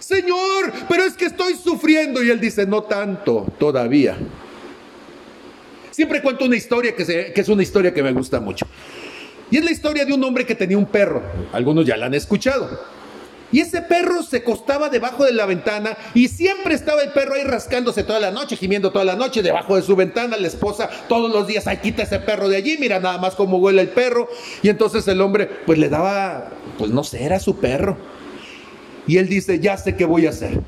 [0.00, 2.22] Señor, pero es que estoy sufriendo.
[2.22, 4.16] Y Él dice, no tanto, todavía.
[5.90, 8.66] Siempre cuento una historia que, que es una historia que me gusta mucho.
[9.50, 11.22] Y es la historia de un hombre que tenía un perro.
[11.52, 12.96] Algunos ya la han escuchado.
[13.52, 17.44] Y ese perro se costaba debajo de la ventana y siempre estaba el perro ahí
[17.44, 20.36] rascándose toda la noche, gimiendo toda la noche debajo de su ventana.
[20.36, 23.58] La esposa todos los días, ay, quita ese perro de allí, mira nada más cómo
[23.58, 24.28] huele el perro.
[24.62, 27.96] Y entonces el hombre, pues le daba, pues no sé, era su perro.
[29.06, 30.60] Y él dice, ya sé qué voy a hacer.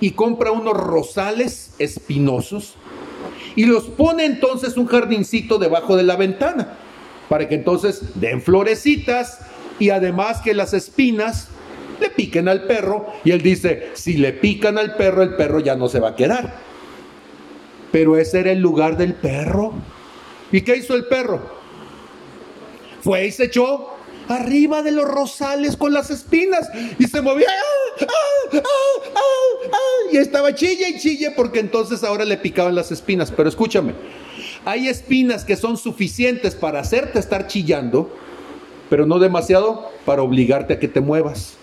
[0.00, 2.74] Y compra unos rosales espinosos
[3.54, 6.78] y los pone entonces un jardincito debajo de la ventana
[7.28, 9.40] para que entonces den florecitas
[9.78, 11.48] y además que las espinas
[12.00, 13.06] le piquen al perro.
[13.24, 16.16] Y él dice, si le pican al perro, el perro ya no se va a
[16.16, 16.54] quedar.
[17.92, 19.72] Pero ese era el lugar del perro.
[20.52, 21.40] ¿Y qué hizo el perro?
[23.02, 23.90] Fue y se echó
[24.28, 27.46] arriba de los rosales con las espinas y se movía.
[28.00, 28.06] ¡Ah,
[28.54, 29.20] ah,
[29.72, 33.30] ah, y estaba chille y chille porque entonces ahora le picaban las espinas.
[33.30, 33.94] Pero escúchame,
[34.64, 38.10] hay espinas que son suficientes para hacerte estar chillando,
[38.88, 41.54] pero no demasiado para obligarte a que te muevas.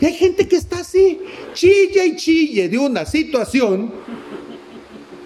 [0.00, 1.20] Y hay gente que está así,
[1.52, 3.92] chille y chille de una situación,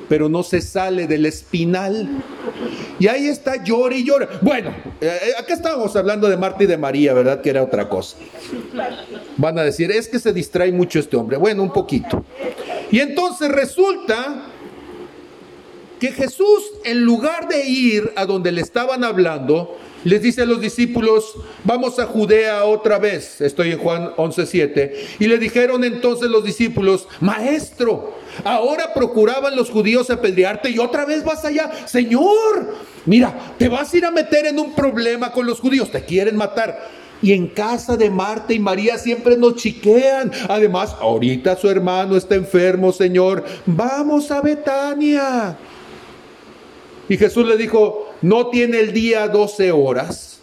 [0.09, 2.09] pero no se sale del espinal.
[2.99, 4.29] Y ahí está, llora y llora.
[4.41, 7.41] Bueno, eh, acá estábamos hablando de Marta y de María, ¿verdad?
[7.41, 8.17] Que era otra cosa.
[9.37, 11.37] Van a decir, es que se distrae mucho este hombre.
[11.37, 12.25] Bueno, un poquito.
[12.91, 14.47] Y entonces resulta
[15.99, 20.61] que Jesús, en lugar de ir a donde le estaban hablando, les dice a los
[20.61, 21.35] discípulos,
[21.65, 27.09] vamos a Judea otra vez, estoy en Juan 11.7, y le dijeron entonces los discípulos,
[27.21, 32.75] maestro, ahora procuraban los judíos apedrearte y otra vez vas allá, Señor,
[33.07, 36.37] mira, te vas a ir a meter en un problema con los judíos, te quieren
[36.37, 37.09] matar.
[37.21, 40.31] Y en casa de Marta y María siempre nos chiquean.
[40.49, 43.45] Además, ahorita su hermano está enfermo, Señor.
[43.67, 45.59] Vamos a Betania.
[47.09, 50.39] Y Jesús le dijo, ¿no tiene el día 12 horas?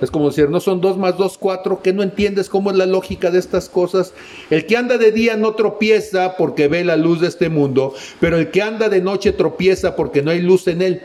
[0.00, 2.86] Es como decir, no son dos más dos, cuatro, que no entiendes cómo es la
[2.86, 4.14] lógica de estas cosas.
[4.48, 8.38] El que anda de día no tropieza porque ve la luz de este mundo, pero
[8.38, 11.02] el que anda de noche tropieza porque no hay luz en él.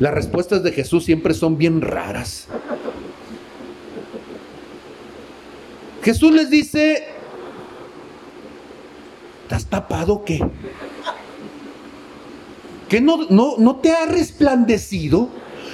[0.00, 2.46] Las respuestas de Jesús siempre son bien raras.
[6.02, 7.04] Jesús les dice,
[9.42, 10.40] ¿estás tapado qué?
[12.88, 15.28] ¿Que no, no, no te ha resplandecido?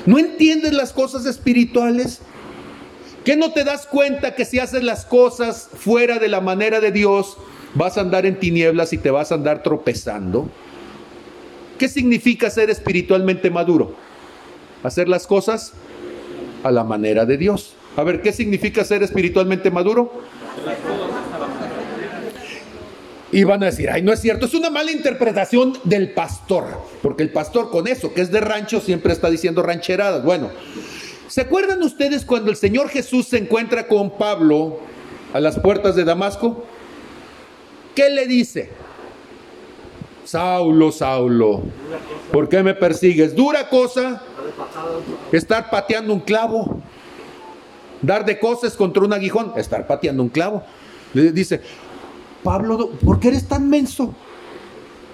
[0.07, 2.21] ¿No entiendes las cosas espirituales?
[3.25, 6.93] ¿Que no te das cuenta que si haces las cosas fuera de la manera de
[6.93, 7.37] Dios,
[7.75, 10.49] vas a andar en tinieblas y te vas a andar tropezando?
[11.79, 13.95] ¿Qué significa ser espiritualmente maduro?
[14.83, 15.73] Hacer las cosas
[16.63, 17.75] a la manera de Dios.
[17.97, 20.13] A ver, ¿qué significa ser espiritualmente maduro?
[23.35, 26.67] Y van a decir, ay, no es cierto, es una mala interpretación del pastor,
[27.03, 30.23] porque el pastor con eso, que es de rancho, siempre está diciendo rancheradas.
[30.23, 30.53] Bueno,
[31.27, 34.79] ¿se acuerdan ustedes cuando el Señor Jesús se encuentra con Pablo
[35.33, 36.65] a las puertas de Damasco?
[37.97, 38.71] ¿Qué le dice?
[40.25, 41.65] Saulo, Saulo,
[42.31, 43.35] ¿por qué me persigues?
[43.35, 44.23] Dura cosa
[45.33, 46.81] estar pateando un clavo,
[48.01, 50.63] dar de cosas contra un aguijón, estar pateando un clavo.
[51.15, 51.61] Le dice,
[52.45, 54.15] Pablo, ¿por qué eres tan menso?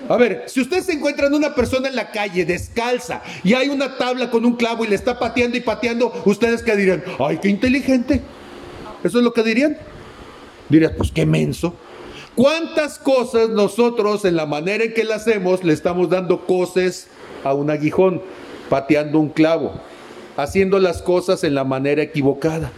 [0.09, 3.69] A ver, si usted se encuentra en una persona en la calle descalza y hay
[3.69, 7.05] una tabla con un clavo y le está pateando y pateando, ¿ustedes qué dirían?
[7.21, 8.21] ¡Ay, qué inteligente!
[9.05, 9.79] ¿Eso es lo que dirían?
[10.69, 11.75] Dirían, pues qué menso.
[12.35, 17.07] ¿Cuántas cosas nosotros en la manera en que la hacemos le estamos dando cosas
[17.45, 18.23] a un aguijón,
[18.69, 19.81] pateando un clavo,
[20.37, 22.73] haciendo las cosas en la manera equivocada?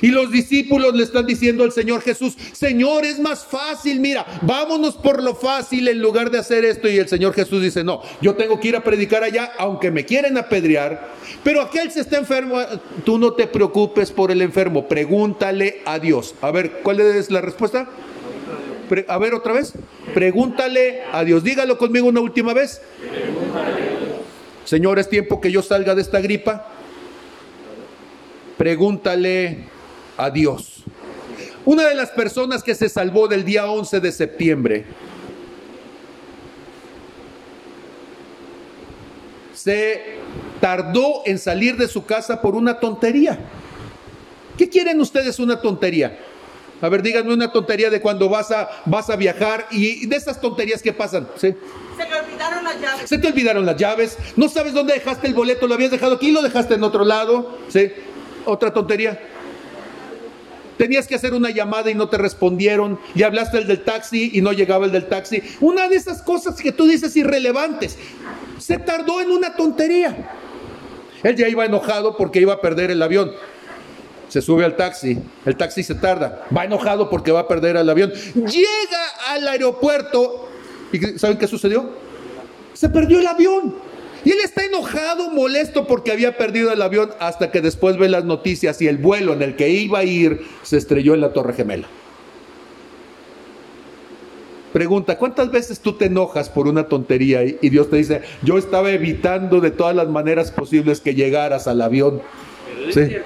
[0.00, 4.96] Y los discípulos le están diciendo al Señor Jesús, Señor, es más fácil, mira, vámonos
[4.96, 6.88] por lo fácil en lugar de hacer esto.
[6.88, 10.04] Y el Señor Jesús dice, no, yo tengo que ir a predicar allá, aunque me
[10.04, 11.14] quieren apedrear.
[11.42, 12.58] Pero aquel se está enfermo,
[13.04, 16.34] tú no te preocupes por el enfermo, pregúntale a Dios.
[16.40, 17.88] A ver, ¿cuál es la respuesta?
[19.08, 19.72] a ver otra vez,
[20.12, 21.42] pregúntale a Dios.
[21.42, 22.80] Dígalo conmigo una última vez.
[24.64, 26.68] Señor, es tiempo que yo salga de esta gripa.
[28.56, 29.64] Pregúntale
[30.16, 30.84] a Dios.
[31.64, 34.84] Una de las personas que se salvó del día 11 de septiembre
[39.54, 40.18] se
[40.60, 43.38] tardó en salir de su casa por una tontería.
[44.58, 46.18] ¿Qué quieren ustedes una tontería?
[46.80, 50.40] A ver, díganme una tontería de cuando vas a, vas a viajar y de esas
[50.40, 51.28] tonterías que pasan.
[51.36, 53.08] Se te olvidaron las llaves.
[53.08, 54.18] Se te olvidaron las llaves.
[54.36, 55.66] No sabes dónde dejaste el boleto.
[55.66, 57.58] Lo habías dejado aquí, lo dejaste en otro lado.
[57.68, 57.90] ¿sí?
[58.44, 59.18] Otra tontería.
[60.76, 62.98] Tenías que hacer una llamada y no te respondieron.
[63.14, 65.42] Y hablaste el del taxi y no llegaba el del taxi.
[65.60, 67.96] Una de esas cosas que tú dices irrelevantes.
[68.58, 70.30] Se tardó en una tontería.
[71.22, 73.32] Él ya iba enojado porque iba a perder el avión.
[74.28, 75.18] Se sube al taxi.
[75.46, 76.44] El taxi se tarda.
[76.54, 78.12] Va enojado porque va a perder el avión.
[78.34, 80.48] Llega al aeropuerto.
[80.92, 81.90] ¿Y saben qué sucedió?
[82.72, 83.76] Se perdió el avión.
[84.24, 88.24] Y él está enojado, molesto porque había perdido el avión hasta que después ve las
[88.24, 91.52] noticias y el vuelo en el que iba a ir se estrelló en la Torre
[91.52, 91.86] Gemela.
[94.72, 98.90] Pregunta, ¿cuántas veces tú te enojas por una tontería y Dios te dice, yo estaba
[98.90, 102.20] evitando de todas las maneras posibles que llegaras al avión?
[102.92, 103.18] ¿Sí?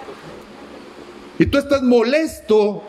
[1.38, 2.82] Y tú estás molesto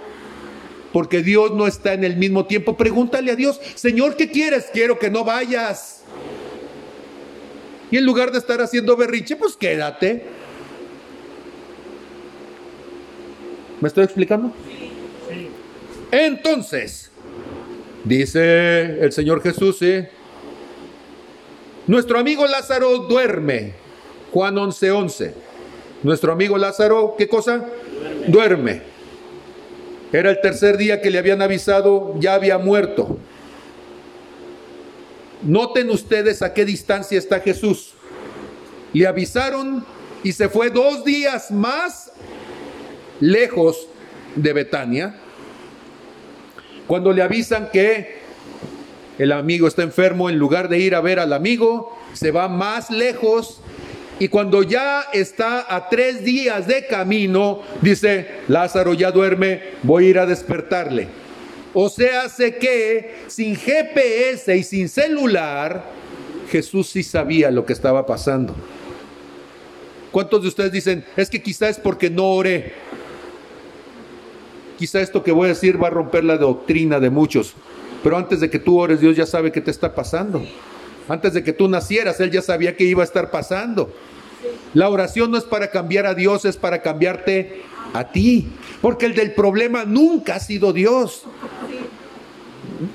[0.92, 2.76] porque Dios no está en el mismo tiempo.
[2.76, 4.70] Pregúntale a Dios, Señor, ¿qué quieres?
[4.74, 5.99] Quiero que no vayas.
[7.92, 10.24] Y en lugar de estar haciendo berriche, pues quédate.
[13.82, 14.52] ¿Me estoy explicando?
[16.12, 17.12] Entonces,
[18.04, 19.80] dice el Señor Jesús,
[21.88, 23.74] nuestro amigo Lázaro duerme.
[24.32, 24.92] Juan 11:11.
[24.92, 25.34] 11.
[26.04, 27.66] Nuestro amigo Lázaro, ¿qué cosa?
[28.28, 28.82] Duerme.
[30.12, 33.19] Era el tercer día que le habían avisado, ya había muerto.
[35.42, 37.94] Noten ustedes a qué distancia está Jesús.
[38.94, 39.86] Le avisaron
[40.24, 42.12] y se fue dos días más
[43.20, 43.88] lejos
[44.36, 45.16] de Betania.
[46.88, 48.20] Cuando le avisan que
[49.18, 52.90] el amigo está enfermo, en lugar de ir a ver al amigo, se va más
[52.90, 53.62] lejos
[54.22, 60.10] Y cuando ya está a tres días de camino, dice, Lázaro ya duerme, voy a
[60.10, 61.08] ir a despertarle.
[61.74, 65.84] O sea, hace que sin GPS y sin celular,
[66.50, 68.56] Jesús sí sabía lo que estaba pasando.
[70.12, 72.74] ¿Cuántos de ustedes dicen, es que quizá es porque no oré?
[74.80, 77.54] Quizá esto que voy a decir va a romper la doctrina de muchos,
[78.02, 80.44] pero antes de que tú ores, Dios ya sabe qué te está pasando.
[81.08, 83.94] Antes de que tú nacieras, Él ya sabía que iba a estar pasando.
[84.74, 87.64] La oración no es para cambiar a Dios, es para cambiarte
[87.94, 88.48] a ti.
[88.82, 91.24] Porque el del problema nunca ha sido Dios.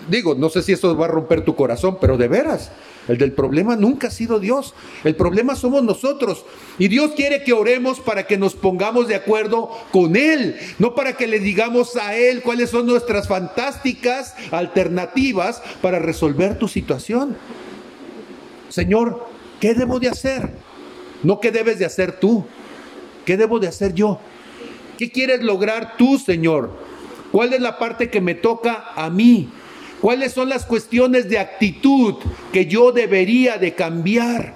[0.08, 2.70] Digo, no sé si esto va a romper tu corazón, pero de veras,
[3.06, 4.72] el del problema nunca ha sido Dios.
[5.02, 6.44] El problema somos nosotros.
[6.78, 10.56] Y Dios quiere que oremos para que nos pongamos de acuerdo con Él.
[10.78, 16.66] No para que le digamos a Él cuáles son nuestras fantásticas alternativas para resolver tu
[16.66, 17.36] situación.
[18.70, 19.26] Señor,
[19.60, 20.63] ¿qué debo de hacer?
[21.24, 22.44] No qué debes de hacer tú.
[23.24, 24.20] ¿Qué debo de hacer yo?
[24.98, 26.70] ¿Qué quieres lograr tú, Señor?
[27.32, 29.48] ¿Cuál es la parte que me toca a mí?
[30.00, 32.16] ¿Cuáles son las cuestiones de actitud
[32.52, 34.54] que yo debería de cambiar?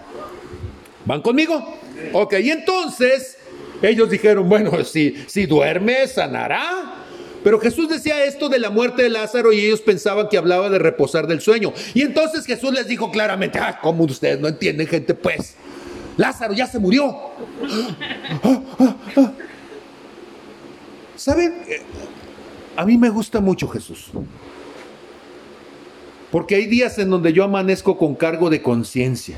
[1.05, 1.77] ¿Van conmigo?
[2.13, 3.39] Ok, y entonces
[3.83, 6.95] ellos dijeron, bueno, si, si duerme, sanará.
[7.43, 10.79] Pero Jesús decía esto de la muerte de Lázaro y ellos pensaban que hablaba de
[10.79, 11.73] reposar del sueño.
[11.95, 15.15] Y entonces Jesús les dijo claramente, ah, ¿cómo ustedes no entienden, gente?
[15.15, 15.57] Pues,
[16.19, 17.17] Lázaro ya se murió.
[21.17, 21.63] ¿Saben?
[22.77, 24.11] A mí me gusta mucho Jesús.
[26.31, 29.37] Porque hay días en donde yo amanezco con cargo de conciencia.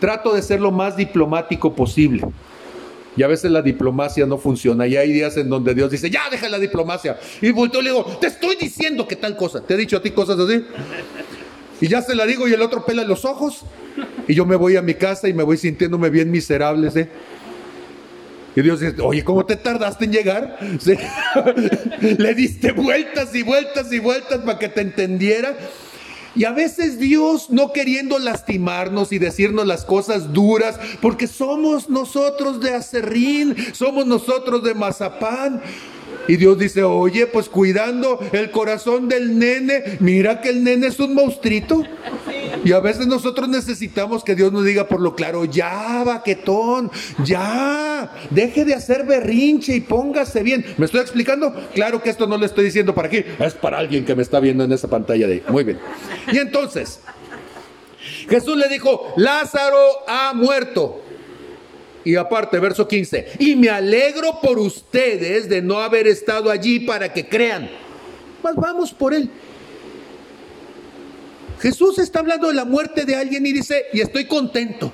[0.00, 2.24] Trato de ser lo más diplomático posible.
[3.16, 4.88] Y a veces la diplomacia no funciona.
[4.88, 7.16] Y hay días en donde Dios dice, ya deja la diplomacia.
[7.40, 9.60] Y volteo y le digo, te estoy diciendo que tal cosa.
[9.60, 10.64] ¿Te he dicho a ti cosas así?
[11.80, 13.62] Y ya se la digo y el otro pela los ojos.
[14.26, 16.90] Y yo me voy a mi casa y me voy sintiéndome bien miserable.
[16.90, 17.06] ¿sí?
[18.56, 20.58] Y Dios dice, oye, ¿cómo te tardaste en llegar?
[22.00, 25.56] Le diste vueltas y vueltas y vueltas para que te entendiera.
[26.34, 32.60] Y a veces Dios no queriendo lastimarnos y decirnos las cosas duras, porque somos nosotros
[32.60, 35.62] de acerrín, somos nosotros de mazapán.
[36.28, 41.00] Y Dios dice, oye, pues cuidando el corazón del nene, mira que el nene es
[41.00, 41.82] un monstruito.
[42.64, 46.90] Y a veces nosotros necesitamos que Dios nos diga por lo claro, ya, vaquetón,
[47.24, 50.64] ya, deje de hacer berrinche y póngase bien.
[50.76, 51.54] ¿Me estoy explicando?
[51.74, 54.38] Claro que esto no le estoy diciendo para aquí, es para alguien que me está
[54.38, 55.42] viendo en esa pantalla de...
[55.48, 55.78] Muy bien.
[56.30, 57.00] Y entonces,
[58.28, 61.02] Jesús le dijo, Lázaro ha muerto.
[62.04, 67.12] Y aparte, verso 15, y me alegro por ustedes de no haber estado allí para
[67.12, 67.68] que crean.
[68.40, 69.30] Pues vamos por él.
[71.60, 74.92] Jesús está hablando de la muerte de alguien y dice, y estoy contento.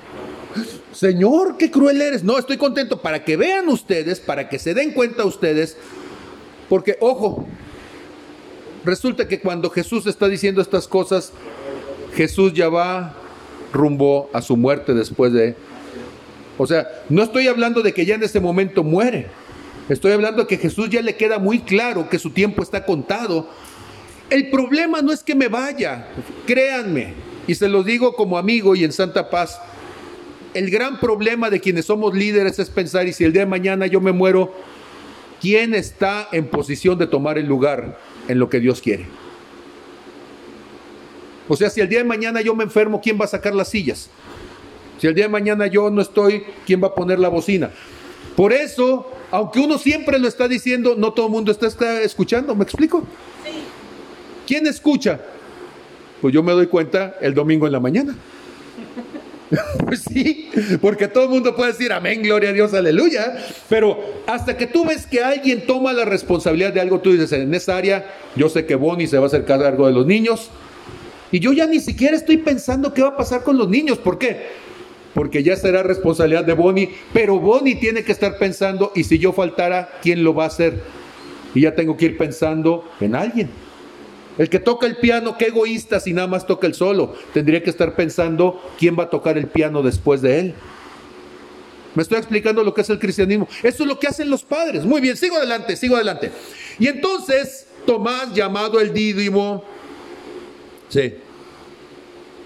[0.91, 2.23] Señor, qué cruel eres.
[2.23, 5.77] No, estoy contento para que vean ustedes, para que se den cuenta ustedes,
[6.69, 7.45] porque, ojo,
[8.83, 11.31] resulta que cuando Jesús está diciendo estas cosas,
[12.15, 13.13] Jesús ya va
[13.73, 15.55] rumbo a su muerte después de
[16.57, 19.27] o sea, no estoy hablando de que ya en ese momento muere.
[19.89, 23.49] Estoy hablando de que Jesús ya le queda muy claro que su tiempo está contado.
[24.29, 26.07] El problema no es que me vaya,
[26.47, 27.13] créanme,
[27.45, 29.59] y se lo digo como amigo y en santa paz.
[30.55, 33.85] El gran problema de quienes somos líderes es pensar, y si el día de mañana
[33.85, 34.55] yo me muero,
[35.41, 39.05] ¿quién está en posición de tomar el lugar en lo que Dios quiere?
[41.47, 43.67] O sea, si el día de mañana yo me enfermo, ¿quién va a sacar las
[43.67, 44.09] sillas?
[44.99, 47.71] Si el día de mañana yo no estoy, ¿quién va a poner la bocina?
[48.35, 52.55] Por eso, aunque uno siempre lo está diciendo, no todo el mundo está, escuchando.
[52.55, 53.03] ¿Me explico?
[53.43, 53.51] Sí.
[54.47, 55.19] ¿Quién escucha?
[56.21, 58.15] Pues yo me doy cuenta el domingo en la mañana.
[59.85, 60.49] pues sí,
[60.81, 63.37] porque todo el mundo puede decir amén, gloria a Dios, aleluya.
[63.69, 67.53] Pero hasta que tú ves que alguien toma la responsabilidad de algo, tú dices, en
[67.53, 70.49] esa área, yo sé que Bonnie se va a hacer cargo de los niños.
[71.31, 73.97] Y yo ya ni siquiera estoy pensando qué va a pasar con los niños.
[73.97, 74.64] ¿Por qué?
[75.15, 79.31] Porque ya será responsabilidad de Bonnie, pero Bonnie tiene que estar pensando, y si yo
[79.31, 80.81] faltara, ¿quién lo va a hacer?
[81.55, 83.49] Y ya tengo que ir pensando en alguien.
[84.37, 87.15] El que toca el piano, qué egoísta si nada más toca el solo.
[87.33, 90.53] Tendría que estar pensando quién va a tocar el piano después de él.
[91.93, 93.47] Me estoy explicando lo que es el cristianismo.
[93.63, 94.83] Eso es lo que hacen los padres.
[94.83, 96.29] Muy bien, sigo adelante, sigo adelante.
[96.77, 99.63] Y entonces Tomás, llamado el Dídimo,
[100.89, 101.13] sí,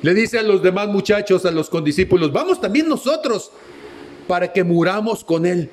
[0.02, 3.52] le dice a los demás muchachos, a los condiscípulos, vamos también nosotros
[4.28, 5.70] para que muramos con Él.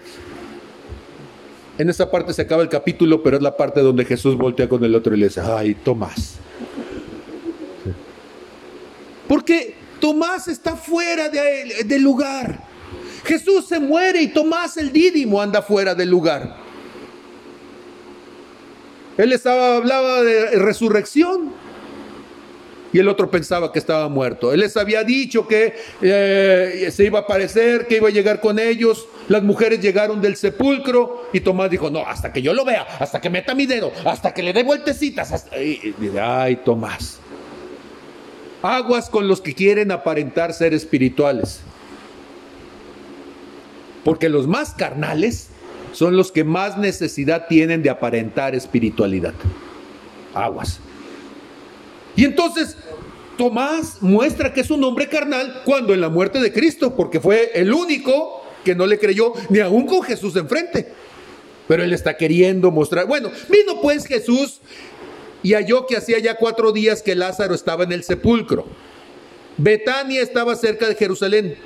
[1.79, 4.83] En esa parte se acaba el capítulo, pero es la parte donde Jesús voltea con
[4.83, 6.37] el otro y le dice, ay, Tomás.
[9.29, 12.65] Porque Tomás está fuera del lugar.
[13.25, 16.57] Jesús se muere y Tomás el dídimo anda fuera del lugar.
[19.19, 21.53] Él estaba, hablaba de resurrección
[22.97, 24.55] y el otro pensaba que estaba muerto.
[24.55, 28.59] Él les había dicho que eh, se iba a aparecer, que iba a llegar con
[28.59, 29.07] ellos.
[29.29, 33.21] Las mujeres llegaron del sepulcro y Tomás dijo, no, hasta que yo lo vea, hasta
[33.21, 35.47] que meta mi dedo, hasta que le dé vueltecitas.
[35.53, 37.19] ay, Tomás.
[38.63, 41.61] Aguas con los que quieren aparentar ser espirituales.
[44.05, 45.49] Porque los más carnales
[45.93, 49.35] son los que más necesidad tienen de aparentar espiritualidad.
[50.33, 50.81] Aguas.
[52.17, 52.79] Y entonces
[53.37, 57.51] Tomás muestra que es un hombre carnal cuando en la muerte de Cristo, porque fue
[57.55, 60.93] el único que no le creyó ni aún con Jesús enfrente.
[61.69, 63.07] Pero él está queriendo mostrar.
[63.07, 64.61] Bueno, vino pues Jesús
[65.43, 68.67] y halló que hacía ya cuatro días que Lázaro estaba en el sepulcro.
[69.57, 71.57] Betania estaba cerca de Jerusalén,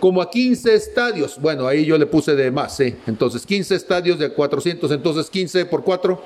[0.00, 1.40] como a 15 estadios.
[1.40, 2.96] Bueno, ahí yo le puse de más, ¿sí?
[3.06, 6.20] Entonces, 15 estadios de 400, entonces 15 por 4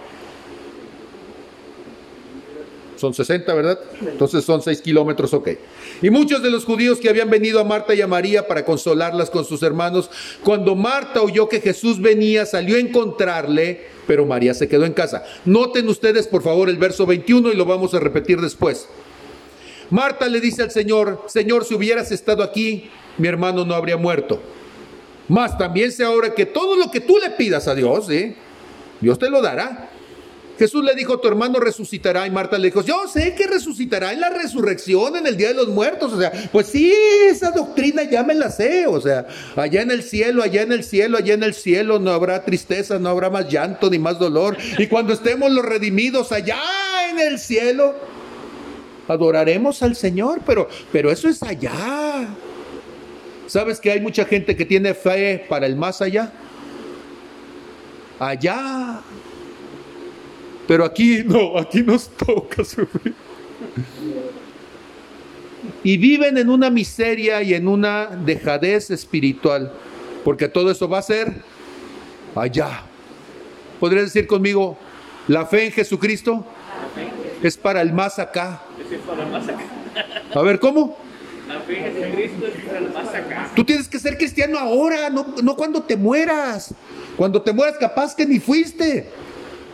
[2.99, 3.78] son 60, ¿verdad?
[4.01, 5.51] Entonces son 6 kilómetros, ok.
[6.03, 9.30] Y muchos de los judíos que habían venido a Marta y a María para consolarlas
[9.30, 10.11] con sus hermanos,
[10.44, 15.24] cuando Marta oyó que Jesús venía, salió a encontrarle, pero María se quedó en casa.
[15.44, 18.88] Noten ustedes, por favor, el verso 21 y lo vamos a repetir después.
[19.90, 24.40] Marta le dice al Señor, Señor, si hubieras estado aquí, mi hermano no habría muerto.
[25.28, 28.34] Más también sé ahora que todo lo que tú le pidas a Dios, ¿eh?
[29.01, 29.90] Dios te lo dará.
[30.59, 32.26] Jesús le dijo, tu hermano resucitará.
[32.26, 35.54] Y Marta le dijo, yo sé que resucitará en la resurrección, en el día de
[35.54, 36.12] los muertos.
[36.12, 36.92] O sea, pues sí,
[37.30, 38.86] esa doctrina ya me la sé.
[38.88, 42.11] O sea, allá en el cielo, allá en el cielo, allá en el cielo no
[42.11, 44.56] habrá tristeza, no habrá más llanto ni más dolor.
[44.78, 46.61] Y cuando estemos los redimidos allá
[47.11, 47.94] en el cielo,
[49.06, 50.40] adoraremos al Señor.
[50.44, 52.26] Pero, pero eso es allá.
[53.46, 56.32] ¿Sabes que hay mucha gente que tiene fe para el más allá?
[58.18, 59.00] Allá.
[60.68, 63.14] Pero aquí no, aquí nos toca sufrir.
[65.82, 69.72] Y viven en una miseria y en una dejadez espiritual,
[70.24, 71.42] porque todo eso va a ser
[72.34, 72.82] allá.
[73.80, 74.76] ¿Podrías decir conmigo,
[75.26, 76.44] la fe en Jesucristo
[77.42, 78.62] es para el más acá?
[80.34, 80.98] A ver, ¿cómo?
[81.48, 83.50] La fe en Jesucristo es para el más acá.
[83.56, 86.74] Tú tienes que ser cristiano ahora, no, no cuando te mueras.
[87.16, 89.08] Cuando te mueras capaz que ni fuiste.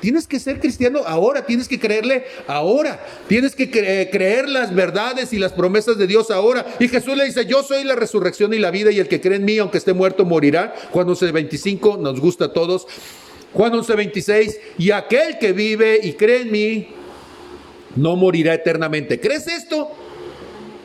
[0.05, 5.39] Tienes que ser cristiano ahora, tienes que creerle ahora, tienes que creer las verdades y
[5.39, 6.67] las promesas de Dios ahora.
[6.79, 9.37] Y Jesús le dice, yo soy la resurrección y la vida y el que cree
[9.37, 10.75] en mí, aunque esté muerto, morirá.
[10.91, 12.87] Juan 11:25 nos gusta a todos.
[13.55, 16.89] Juan 11:26, y aquel que vive y cree en mí,
[17.97, 19.19] no morirá eternamente.
[19.19, 19.91] ¿Crees esto?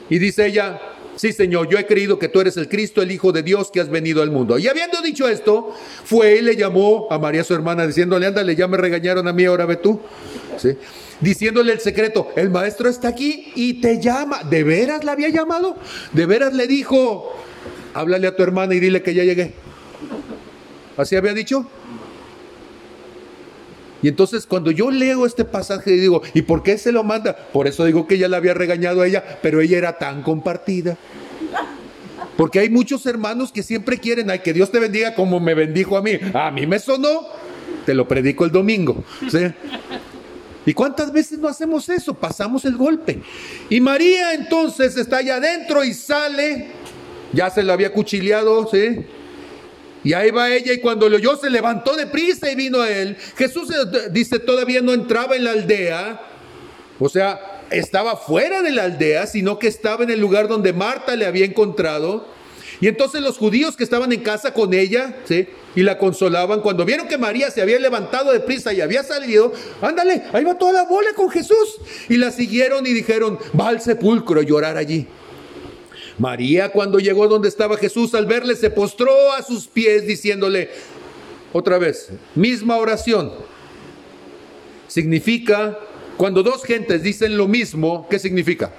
[0.10, 0.80] Y dice ella,
[1.20, 3.82] Sí, Señor, yo he creído que tú eres el Cristo, el Hijo de Dios que
[3.82, 4.58] has venido al mundo.
[4.58, 8.70] Y habiendo dicho esto, fue y le llamó a María su hermana, diciéndole, ándale, ya
[8.70, 10.00] me regañaron a mí, ahora ve tú.
[11.20, 14.44] Diciéndole el secreto, el maestro está aquí y te llama.
[14.44, 15.76] ¿De veras la había llamado?
[16.14, 17.36] ¿De veras le dijo,
[17.94, 19.52] háblale a tu hermana y dile que ya llegué?
[20.96, 21.68] ¿Así había dicho?
[24.02, 27.36] Y entonces cuando yo leo este pasaje digo, ¿y por qué se lo manda?
[27.36, 30.98] Por eso digo que ella le había regañado a ella, pero ella era tan compartida.
[32.38, 35.98] Porque hay muchos hermanos que siempre quieren, ay, que Dios te bendiga como me bendijo
[35.98, 36.12] a mí.
[36.34, 37.28] A mí me sonó,
[37.86, 39.04] te lo predico el domingo.
[40.66, 42.14] ¿Y cuántas veces no hacemos eso?
[42.14, 43.22] Pasamos el golpe.
[43.70, 46.68] Y María entonces está allá adentro y sale,
[47.34, 49.06] ya se lo había cuchileado, ¿sí?
[50.04, 52.90] Y ahí va ella y cuando lo oyó se levantó de prisa y vino a
[52.90, 53.18] él.
[53.38, 56.22] Jesús eh, dice todavía no entraba en la aldea,
[57.00, 61.16] o sea, estaba fuera de la aldea, sino que estaba en el lugar donde Marta
[61.16, 62.26] le había encontrado.
[62.82, 65.50] Y entonces los judíos que estaban en casa con ella, ¿sí?
[65.76, 69.52] Y la consolaban, cuando vieron que María se había levantado de prisa y había salido,
[69.82, 71.80] ándale, ahí va toda la bola con Jesús.
[72.08, 75.08] Y la siguieron y dijeron, va al sepulcro a llorar allí.
[76.20, 80.70] María cuando llegó donde estaba Jesús, al verle, se postró a sus pies diciéndole,
[81.54, 83.32] otra vez, misma oración.
[84.88, 85.80] Significa,
[86.18, 88.72] cuando dos gentes dicen lo mismo, ¿qué significa?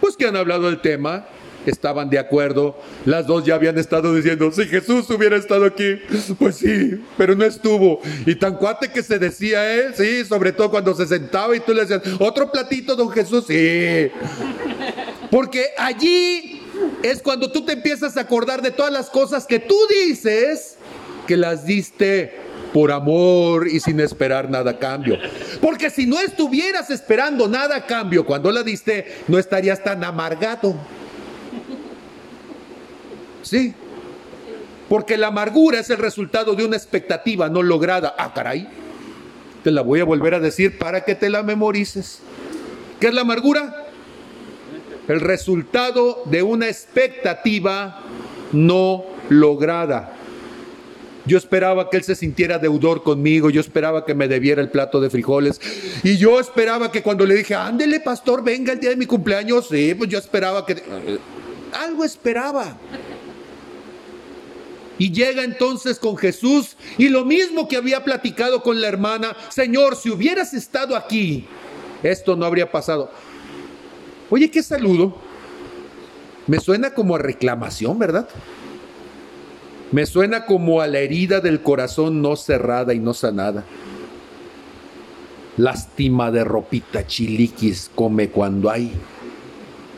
[0.00, 1.26] Pues que han hablado del tema,
[1.66, 5.96] estaban de acuerdo, las dos ya habían estado diciendo, si Jesús hubiera estado aquí,
[6.38, 8.00] pues sí, pero no estuvo.
[8.26, 11.72] Y tan cuate que se decía él, sí, sobre todo cuando se sentaba y tú
[11.72, 14.10] le decías, otro platito, don Jesús, sí.
[15.34, 16.62] Porque allí
[17.02, 19.76] es cuando tú te empiezas a acordar de todas las cosas que tú
[20.06, 20.76] dices
[21.26, 22.38] que las diste
[22.72, 25.18] por amor y sin esperar nada a cambio.
[25.60, 30.76] Porque si no estuvieras esperando nada a cambio cuando la diste, no estarías tan amargado.
[33.42, 33.74] Sí.
[34.88, 38.14] Porque la amargura es el resultado de una expectativa no lograda.
[38.16, 38.68] Ah, caray.
[39.64, 42.20] Te la voy a volver a decir para que te la memorices.
[43.00, 43.83] ¿Qué es la amargura?
[45.08, 48.00] El resultado de una expectativa
[48.52, 50.14] no lograda.
[51.26, 55.00] Yo esperaba que él se sintiera deudor conmigo, yo esperaba que me debiera el plato
[55.00, 55.60] de frijoles.
[56.02, 59.68] Y yo esperaba que cuando le dije, ándele pastor, venga el día de mi cumpleaños,
[59.68, 60.82] sí, pues yo esperaba que...
[61.72, 62.76] Algo esperaba.
[64.98, 69.96] Y llega entonces con Jesús y lo mismo que había platicado con la hermana, Señor,
[69.96, 71.46] si hubieras estado aquí,
[72.02, 73.10] esto no habría pasado.
[74.30, 75.14] Oye, qué saludo.
[76.46, 78.28] Me suena como a reclamación, ¿verdad?
[79.92, 83.64] Me suena como a la herida del corazón no cerrada y no sanada.
[85.56, 88.92] Lástima de ropita chiliquis come cuando hay.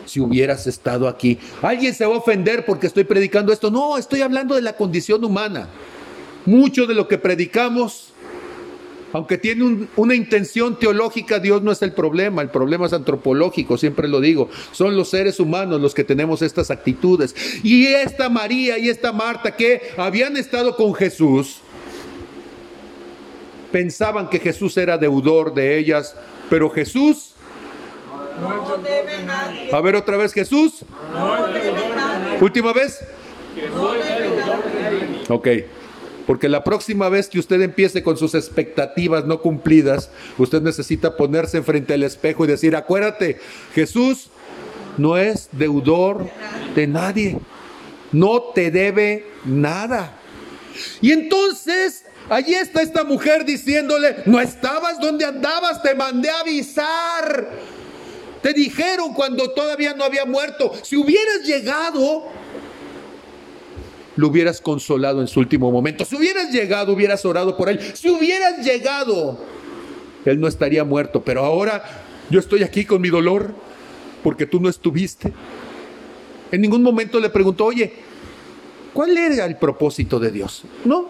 [0.05, 1.39] Si hubieras estado aquí.
[1.63, 3.71] Alguien se va a ofender porque estoy predicando esto.
[3.71, 5.69] No, estoy hablando de la condición humana.
[6.45, 8.13] Mucho de lo que predicamos
[9.17, 14.09] aunque tiene una intención teológica, Dios no es el problema, el problema es antropológico, siempre
[14.09, 14.51] lo digo.
[14.73, 17.35] Son los seres humanos los que tenemos estas actitudes.
[17.63, 21.61] Y esta María y esta Marta que habían estado con Jesús,
[23.73, 26.15] pensaban que Jesús era deudor de ellas,
[26.51, 27.33] pero Jesús...
[28.39, 29.71] No debe nadie.
[29.73, 30.85] A ver otra vez Jesús.
[31.15, 32.39] No debe nadie.
[32.39, 33.01] Última vez.
[33.75, 35.25] No nadie.
[35.31, 35.49] Ok.
[36.27, 41.63] Porque la próxima vez que usted empiece con sus expectativas no cumplidas, usted necesita ponerse
[41.63, 43.39] frente al espejo y decir, acuérdate,
[43.75, 44.31] Jesús
[44.99, 46.29] no es deudor
[46.75, 47.39] de nadie,
[48.13, 50.19] no te debe nada.
[51.01, 57.51] Y entonces, allí está esta mujer diciéndole, no estabas donde andabas, te mandé a avisar.
[58.43, 62.29] Te dijeron cuando todavía no había muerto, si hubieras llegado,
[64.17, 66.05] lo hubieras consolado en su último momento.
[66.05, 67.81] Si hubieras llegado, hubieras orado por él.
[67.95, 69.39] Si hubieras llegado,
[70.25, 71.23] él no estaría muerto.
[71.23, 71.85] Pero ahora
[72.31, 73.55] yo estoy aquí con mi dolor
[74.23, 75.33] porque tú no estuviste.
[76.51, 77.93] En ningún momento le preguntó, oye,
[78.93, 80.65] ¿cuál era el propósito de Dios?
[80.85, 81.09] No.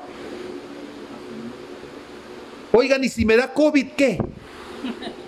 [2.72, 4.18] Oigan, ¿y si me da COVID qué?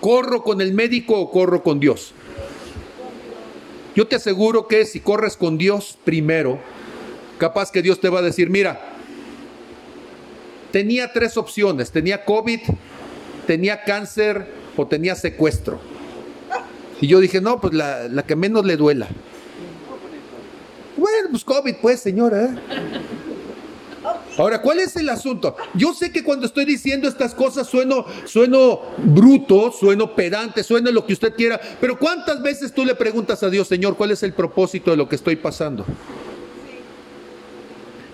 [0.00, 2.14] ¿Corro con el médico o corro con Dios?
[3.96, 6.60] Yo te aseguro que si corres con Dios primero,
[7.38, 8.78] capaz que Dios te va a decir, mira,
[10.70, 12.60] tenía tres opciones, tenía COVID,
[13.46, 15.80] tenía cáncer o tenía secuestro.
[17.00, 19.08] Y yo dije, no, pues la, que menos le duela.
[20.98, 22.54] Bueno, pues COVID, pues señora.
[24.38, 25.56] Ahora, ¿cuál es el asunto?
[25.74, 31.06] Yo sé que cuando estoy diciendo estas cosas sueno, sueno bruto, sueno pedante, sueno lo
[31.06, 34.34] que usted quiera, pero ¿cuántas veces tú le preguntas a Dios, Señor, cuál es el
[34.34, 35.86] propósito de lo que estoy pasando?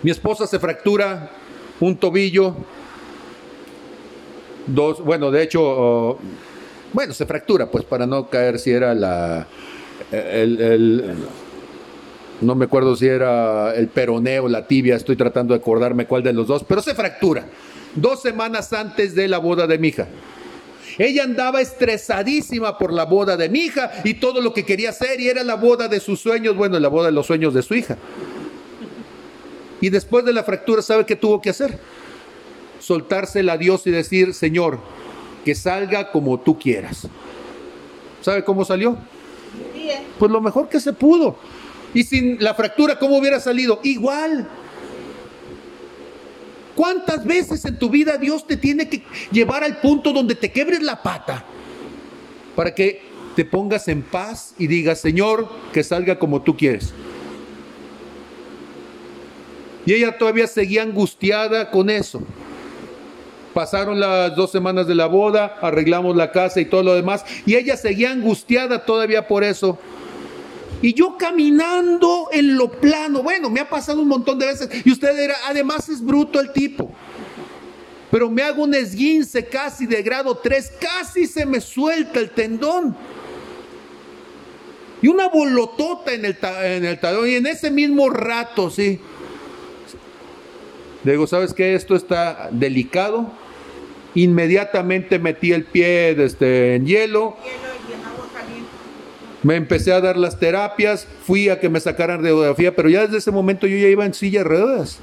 [0.02, 1.30] Mi esposa se fractura
[1.80, 2.54] un tobillo,
[4.66, 6.18] dos, bueno, de hecho, oh,
[6.92, 9.48] bueno, se fractura, pues para no caer si era la,
[10.12, 11.16] el, el
[12.42, 16.32] no me acuerdo si era el peroneo, la tibia, estoy tratando de acordarme cuál de
[16.32, 17.46] los dos, pero se fractura.
[17.94, 20.08] Dos semanas antes de la boda de mi hija.
[20.98, 25.20] Ella andaba estresadísima por la boda de mi hija y todo lo que quería hacer
[25.20, 27.74] y era la boda de sus sueños, bueno, la boda de los sueños de su
[27.74, 27.96] hija.
[29.80, 31.78] Y después de la fractura, ¿sabe qué tuvo que hacer?
[32.78, 34.78] Soltársela a Dios y decir, Señor,
[35.44, 37.08] que salga como tú quieras.
[38.20, 38.96] ¿Sabe cómo salió?
[40.18, 41.36] Pues lo mejor que se pudo.
[41.94, 43.80] Y sin la fractura, ¿cómo hubiera salido?
[43.82, 44.48] Igual.
[46.74, 50.82] ¿Cuántas veces en tu vida Dios te tiene que llevar al punto donde te quebres
[50.82, 51.44] la pata?
[52.56, 53.02] Para que
[53.36, 56.92] te pongas en paz y digas, Señor, que salga como tú quieres.
[59.84, 62.22] Y ella todavía seguía angustiada con eso.
[63.52, 67.56] Pasaron las dos semanas de la boda, arreglamos la casa y todo lo demás, y
[67.56, 69.78] ella seguía angustiada todavía por eso.
[70.82, 74.68] Y yo caminando en lo plano, bueno, me ha pasado un montón de veces.
[74.84, 76.92] Y usted dirá, además es bruto el tipo.
[78.10, 82.94] Pero me hago un esguince casi de grado 3, casi se me suelta el tendón.
[85.00, 87.28] Y una bolotota en el, en el talón.
[87.28, 89.00] Y en ese mismo rato, sí.
[91.04, 91.74] Le digo, ¿sabes qué?
[91.74, 93.32] Esto está delicado.
[94.14, 97.36] Inmediatamente metí el pie este, en hielo.
[97.42, 97.58] Hielo
[97.88, 98.70] y en agua caliente.
[99.42, 103.18] Me empecé a dar las terapias, fui a que me sacaran radiografía, pero ya desde
[103.18, 105.00] ese momento yo ya iba en silla de ruedas.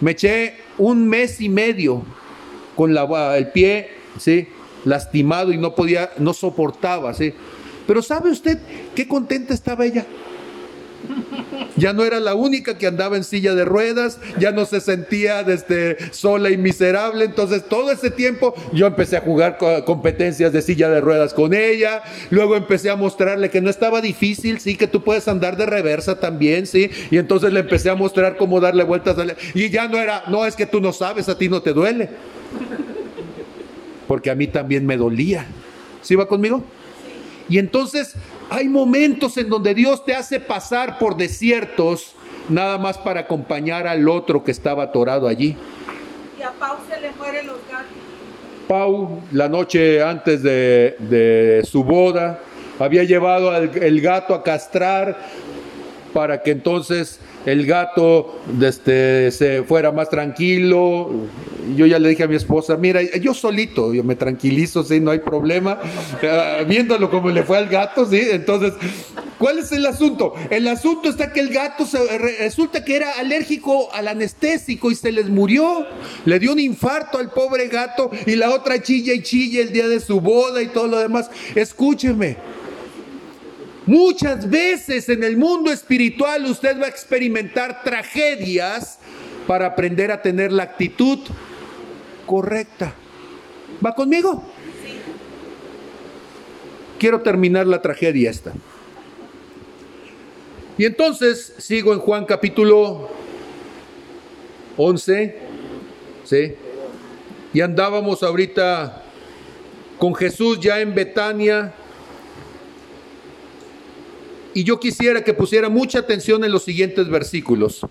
[0.00, 2.02] Me eché un mes y medio
[2.76, 3.90] con la, el pie,
[4.84, 7.34] lastimado y no podía, no soportaba, ¿sí?
[7.86, 8.58] Pero ¿sabe usted
[8.94, 10.06] qué contenta estaba ella?
[11.76, 15.42] Ya no era la única que andaba en silla de ruedas, ya no se sentía
[15.44, 17.24] desde sola y miserable.
[17.24, 21.54] Entonces, todo ese tiempo yo empecé a jugar co- competencias de silla de ruedas con
[21.54, 22.02] ella.
[22.30, 26.20] Luego empecé a mostrarle que no estaba difícil, sí, que tú puedes andar de reversa
[26.20, 26.90] también, sí.
[27.10, 29.16] Y entonces le empecé a mostrar cómo darle vueltas.
[29.18, 31.62] a la- Y ya no era, no es que tú no sabes, a ti no
[31.62, 32.10] te duele.
[34.06, 35.46] Porque a mí también me dolía.
[36.02, 36.62] ¿Sí va conmigo?
[37.48, 38.14] Y entonces
[38.50, 42.14] hay momentos en donde Dios te hace pasar por desiertos
[42.48, 45.56] nada más para acompañar al otro que estaba atorado allí.
[46.38, 47.86] Y a Pau se le mueren los gatos.
[48.66, 52.40] Pau, la noche antes de, de su boda,
[52.80, 55.16] había llevado al el gato a castrar
[56.12, 61.10] para que entonces el gato este, se fuera más tranquilo.
[61.76, 65.10] Yo ya le dije a mi esposa, mira, yo solito, yo me tranquilizo, sí, no
[65.10, 65.78] hay problema,
[66.22, 68.74] Ah, viéndolo como le fue al gato, sí, entonces,
[69.38, 70.34] ¿cuál es el asunto?
[70.50, 71.86] El asunto está que el gato
[72.38, 75.86] resulta que era alérgico al anestésico y se les murió,
[76.24, 79.88] le dio un infarto al pobre gato y la otra chilla y chilla el día
[79.88, 81.30] de su boda y todo lo demás.
[81.54, 82.36] Escúcheme,
[83.90, 89.00] Muchas veces en el mundo espiritual usted va a experimentar tragedias
[89.48, 91.18] para aprender a tener la actitud
[92.24, 92.94] correcta.
[93.84, 94.44] ¿Va conmigo?
[97.00, 98.52] Quiero terminar la tragedia esta.
[100.78, 103.08] Y entonces sigo en Juan capítulo
[104.76, 105.36] 11,
[106.26, 106.54] ¿sí?
[107.52, 109.02] Y andábamos ahorita
[109.98, 111.74] con Jesús ya en Betania.
[114.54, 117.86] Y yo quisiera que pusiera mucha atención en los siguientes versículos.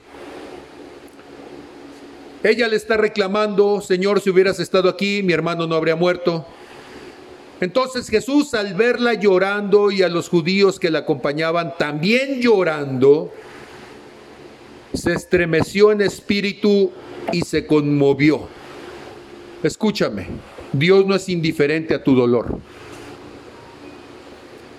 [2.44, 6.46] Ella le está reclamando, Señor, si hubieras estado aquí, mi hermano no habría muerto.
[7.60, 13.34] Entonces Jesús, al verla llorando y a los judíos que la acompañaban también llorando,
[14.94, 16.92] se estremeció en espíritu
[17.34, 18.48] y se conmovió.
[19.62, 20.28] Escúchame,
[20.72, 22.58] Dios no es indiferente a tu dolor.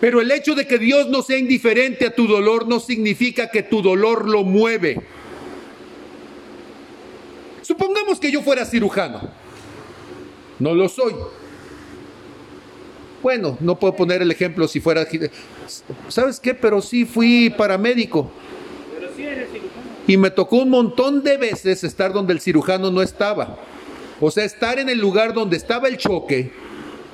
[0.00, 3.62] Pero el hecho de que Dios no sea indiferente a tu dolor no significa que
[3.62, 4.98] tu dolor lo mueve.
[7.60, 9.30] Supongamos que yo fuera cirujano.
[10.58, 11.14] No lo soy.
[13.22, 15.06] Bueno, no puedo poner el ejemplo si fuera...
[16.08, 16.54] ¿Sabes qué?
[16.54, 18.30] Pero sí fui paramédico.
[20.06, 23.58] Y me tocó un montón de veces estar donde el cirujano no estaba.
[24.18, 26.50] O sea, estar en el lugar donde estaba el choque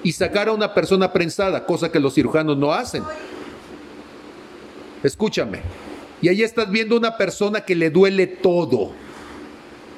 [0.02, 3.02] y sacar a una persona prensada, cosa que los cirujanos no hacen.
[5.02, 5.60] Escúchame.
[6.22, 8.92] Y ahí estás viendo una persona que le duele todo.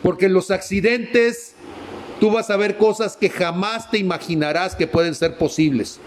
[0.03, 1.55] Porque en los accidentes
[2.20, 6.01] tú vas a ver cosas que jamás te imaginarás que pueden ser posibles.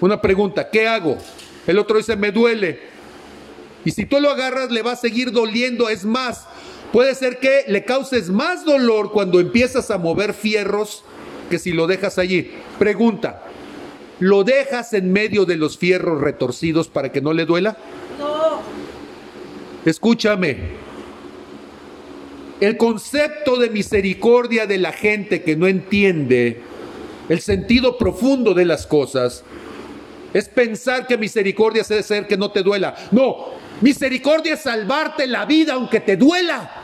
[0.00, 1.18] Una pregunta, ¿qué hago?
[1.66, 2.80] El otro dice, me duele.
[3.84, 5.88] Y si tú lo agarras, le va a seguir doliendo.
[5.88, 6.46] Es más,
[6.92, 11.04] puede ser que le causes más dolor cuando empiezas a mover fierros
[11.50, 12.50] que si lo dejas allí.
[12.78, 13.42] Pregunta,
[14.20, 17.76] ¿lo dejas en medio de los fierros retorcidos para que no le duela?
[18.18, 18.62] No,
[19.84, 20.56] Escúchame.
[22.60, 26.60] El concepto de misericordia de la gente que no entiende
[27.30, 29.44] el sentido profundo de las cosas
[30.34, 32.94] es pensar que misericordia es ser que no te duela.
[33.12, 36.79] No, misericordia es salvarte la vida aunque te duela.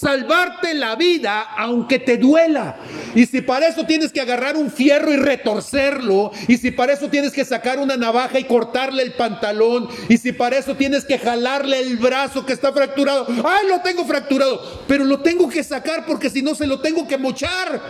[0.00, 2.76] Salvarte la vida aunque te duela.
[3.14, 7.08] Y si para eso tienes que agarrar un fierro y retorcerlo, y si para eso
[7.08, 11.18] tienes que sacar una navaja y cortarle el pantalón, y si para eso tienes que
[11.18, 14.84] jalarle el brazo que está fracturado, ¡ay, lo tengo fracturado!
[14.88, 17.82] Pero lo tengo que sacar porque si no se lo tengo que mochar.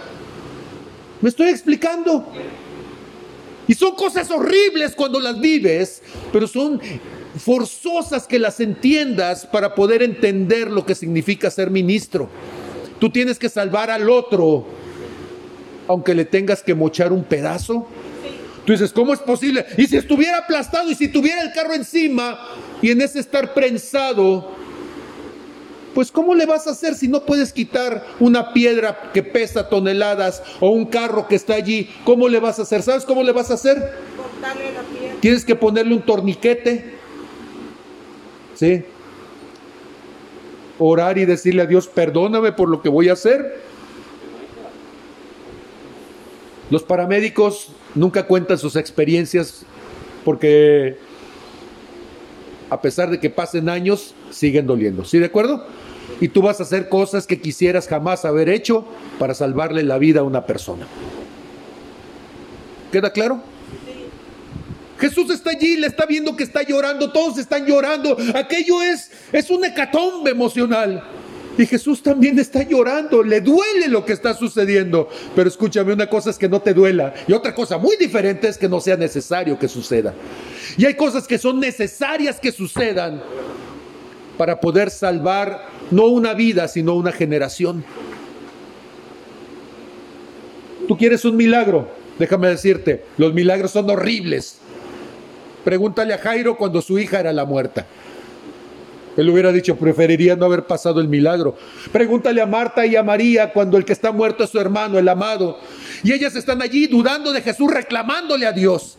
[1.20, 2.26] ¿Me estoy explicando?
[3.68, 6.02] Y son cosas horribles cuando las vives,
[6.32, 6.80] pero son
[7.38, 12.28] forzosas que las entiendas para poder entender lo que significa ser ministro.
[12.98, 14.66] Tú tienes que salvar al otro,
[15.88, 17.86] aunque le tengas que mochar un pedazo.
[18.64, 19.64] Tú dices, ¿cómo es posible?
[19.78, 22.38] Y si estuviera aplastado y si tuviera el carro encima
[22.82, 24.52] y en ese estar prensado,
[25.94, 30.42] pues ¿cómo le vas a hacer si no puedes quitar una piedra que pesa toneladas
[30.60, 31.90] o un carro que está allí?
[32.04, 32.82] ¿Cómo le vas a hacer?
[32.82, 33.76] ¿Sabes cómo le vas a hacer?
[34.16, 35.16] cortarle la piel.
[35.20, 36.99] Tienes que ponerle un torniquete.
[38.60, 38.84] ¿Sí?
[40.78, 43.58] Orar y decirle a Dios, perdóname por lo que voy a hacer.
[46.68, 49.64] Los paramédicos nunca cuentan sus experiencias
[50.26, 50.98] porque
[52.68, 55.06] a pesar de que pasen años, siguen doliendo.
[55.06, 55.64] ¿Sí de acuerdo?
[56.20, 58.84] Y tú vas a hacer cosas que quisieras jamás haber hecho
[59.18, 60.86] para salvarle la vida a una persona.
[62.92, 63.42] ¿Queda claro?
[65.00, 68.16] Jesús está allí, le está viendo que está llorando, todos están llorando.
[68.34, 71.02] Aquello es, es un hecatombe emocional.
[71.56, 75.08] Y Jesús también está llorando, le duele lo que está sucediendo.
[75.34, 78.56] Pero escúchame, una cosa es que no te duela y otra cosa muy diferente es
[78.56, 80.14] que no sea necesario que suceda.
[80.76, 83.22] Y hay cosas que son necesarias que sucedan
[84.38, 87.84] para poder salvar no una vida, sino una generación.
[90.88, 91.88] Tú quieres un milagro,
[92.18, 94.60] déjame decirte, los milagros son horribles.
[95.64, 97.86] Pregúntale a Jairo cuando su hija era la muerta.
[99.16, 101.56] Él hubiera dicho, preferiría no haber pasado el milagro.
[101.92, 105.08] Pregúntale a Marta y a María cuando el que está muerto es su hermano, el
[105.08, 105.58] amado.
[106.02, 108.96] Y ellas están allí dudando de Jesús, reclamándole a Dios.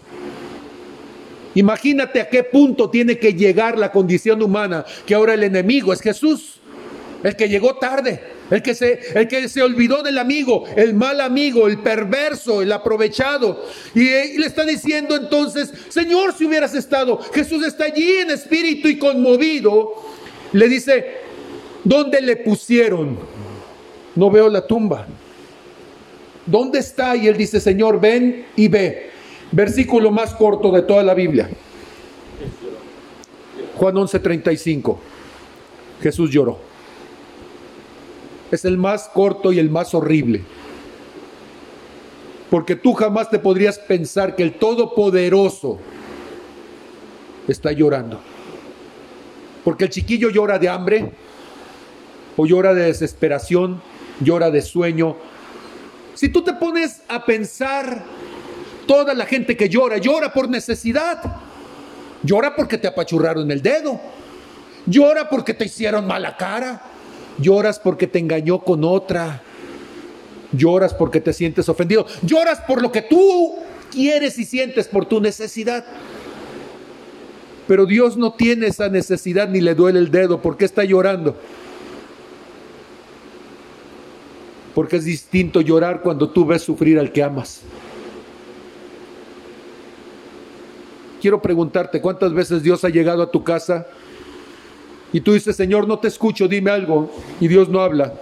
[1.56, 6.02] Imagínate a qué punto tiene que llegar la condición humana, que ahora el enemigo es
[6.02, 6.60] Jesús,
[7.24, 8.22] el que llegó tarde,
[8.52, 12.72] el que se, el que se olvidó del amigo, el mal amigo, el perverso, el
[12.72, 13.64] aprovechado.
[13.96, 18.90] Y, y le está diciendo entonces, Señor, si hubieras estado, Jesús está allí en espíritu
[18.90, 19.94] y conmovido.
[20.52, 21.06] Le dice,
[21.86, 23.18] ¿dónde le pusieron?
[24.16, 25.08] No veo la tumba.
[26.46, 27.16] ¿Dónde está?
[27.16, 29.12] Y él dice, Señor, ven y ve.
[29.54, 31.50] Versículo más corto de toda la Biblia.
[33.78, 34.98] Juan 11:35.
[36.02, 36.71] Jesús lloró.
[38.52, 40.44] Es el más corto y el más horrible.
[42.50, 45.80] Porque tú jamás te podrías pensar que el Todopoderoso
[47.48, 48.20] está llorando.
[49.64, 51.12] Porque el chiquillo llora de hambre,
[52.36, 53.82] o llora de desesperación,
[54.20, 55.16] llora de sueño.
[56.14, 58.04] Si tú te pones a pensar
[58.92, 61.24] Toda la gente que llora, llora por necesidad.
[62.24, 64.00] Llora porque te apachurraron el dedo.
[64.86, 66.82] Llora porque te hicieron mala cara.
[67.42, 69.42] Lloras porque te engañó con otra.
[70.52, 72.06] Lloras porque te sientes ofendido.
[72.22, 73.56] Lloras por lo que tú
[73.92, 75.86] quieres y sientes por tu necesidad.
[77.68, 80.42] Pero Dios no tiene esa necesidad ni le duele el dedo.
[80.42, 81.36] ¿Por qué está llorando?
[84.76, 87.62] Porque es distinto llorar cuando tú ves sufrir al que amas.
[91.22, 93.88] quiero preguntarte, ¿cuántas veces Dios ha llegado a tu casa
[95.14, 98.14] y tú dices, Señor, no te escucho, dime algo, y Dios no habla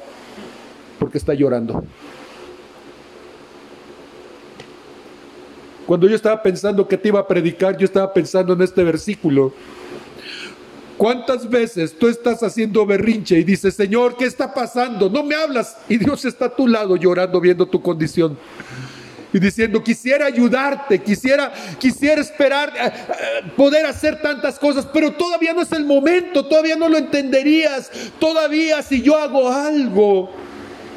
[1.00, 1.84] porque está llorando?
[5.88, 9.52] Cuando yo estaba pensando que te iba a predicar, yo estaba pensando en este versículo.
[10.98, 15.10] ¿Cuántas veces tú estás haciendo berrinche y dices, Señor, ¿qué está pasando?
[15.10, 15.78] No me hablas.
[15.88, 18.38] Y Dios está a tu lado llorando viendo tu condición
[19.32, 25.54] y diciendo, quisiera ayudarte, quisiera, quisiera esperar eh, eh, poder hacer tantas cosas, pero todavía
[25.54, 30.32] no es el momento, todavía no lo entenderías, todavía si yo hago algo,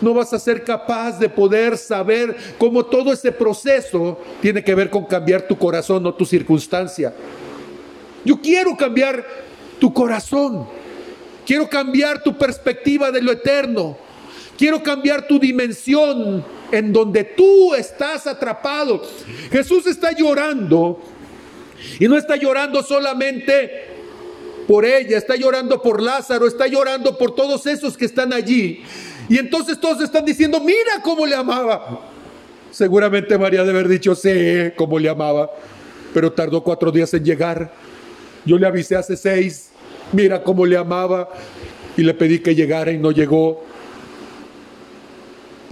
[0.00, 4.90] no vas a ser capaz de poder saber cómo todo ese proceso tiene que ver
[4.90, 7.14] con cambiar tu corazón, no tu circunstancia.
[8.24, 9.24] Yo quiero cambiar
[9.78, 10.66] tu corazón,
[11.46, 13.96] quiero cambiar tu perspectiva de lo eterno,
[14.56, 19.02] quiero cambiar tu dimensión en donde tú estás atrapado.
[19.50, 21.00] Jesús está llorando
[21.98, 23.88] y no está llorando solamente
[24.66, 28.82] por ella, está llorando por Lázaro, está llorando por todos esos que están allí.
[29.28, 32.08] Y entonces todos están diciendo, mira cómo le amaba.
[32.70, 35.50] Seguramente María debe haber dicho, sé cómo le amaba,
[36.14, 37.72] pero tardó cuatro días en llegar.
[38.44, 39.70] Yo le avisé hace seis,
[40.12, 41.28] mira cómo le amaba,
[41.96, 43.64] y le pedí que llegara y no llegó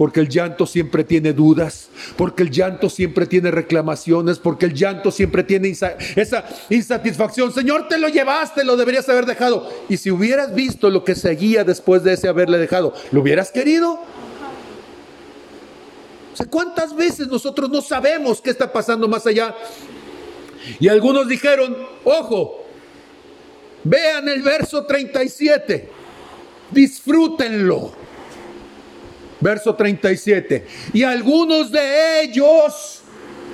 [0.01, 5.11] porque el llanto siempre tiene dudas, porque el llanto siempre tiene reclamaciones, porque el llanto
[5.11, 7.53] siempre tiene esa insatisfacción.
[7.53, 9.69] Señor, te lo llevaste, lo deberías haber dejado.
[9.89, 13.99] Y si hubieras visto lo que seguía después de ese haberle dejado, ¿lo hubieras querido?
[16.39, 19.55] O ¿cuántas veces nosotros no sabemos qué está pasando más allá?
[20.79, 22.65] Y algunos dijeron, ojo,
[23.83, 25.87] vean el verso 37,
[26.71, 28.00] disfrútenlo.
[29.41, 30.65] Verso 37.
[30.93, 33.01] Y algunos de ellos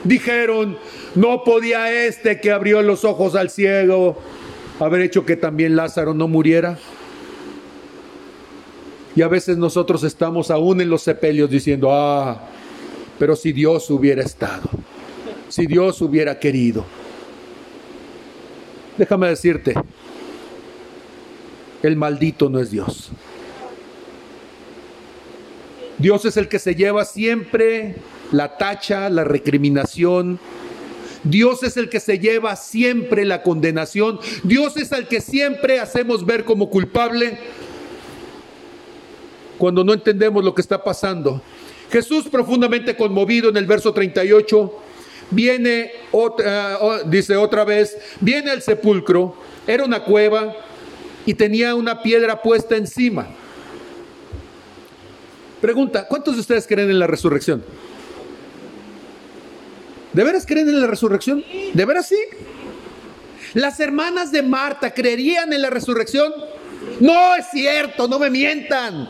[0.04, 0.78] dijeron,
[1.16, 4.18] no podía este que abrió los ojos al ciego
[4.80, 6.78] haber hecho que también Lázaro no muriera.
[9.16, 12.40] Y a veces nosotros estamos aún en los sepelios diciendo, ah,
[13.18, 14.70] pero si Dios hubiera estado,
[15.50, 16.86] si Dios hubiera querido.
[18.98, 19.74] Déjame decirte,
[21.82, 23.12] el maldito no es Dios.
[25.98, 27.96] Dios es el que se lleva siempre
[28.32, 30.40] la tacha, la recriminación.
[31.24, 34.20] Dios es el que se lleva siempre la condenación.
[34.44, 37.38] Dios es el que siempre hacemos ver como culpable
[39.58, 41.42] cuando no entendemos lo que está pasando.
[41.92, 44.80] Jesús profundamente conmovido en el verso 38
[45.32, 49.36] viene otra, o- dice otra vez, viene al sepulcro,
[49.66, 50.56] era una cueva
[51.26, 53.28] y tenía una piedra puesta encima.
[55.62, 57.64] Pregunta, ¿cuántos de ustedes creen en la resurrección?
[60.14, 61.44] ¿De veras creen en la resurrección?
[61.74, 62.20] ¿De veras sí?
[63.54, 66.34] ¿Las hermanas de Marta creerían en la resurrección?
[67.00, 69.10] No es cierto, no me mientan.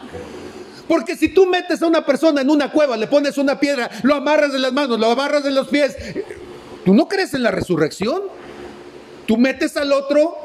[0.88, 4.16] Porque si tú metes a una persona en una cueva, le pones una piedra, lo
[4.16, 5.98] amarras de las manos, lo amarras de los pies,
[6.86, 8.24] ¿tú no crees en la resurrección?
[9.26, 10.38] Tú metes al otro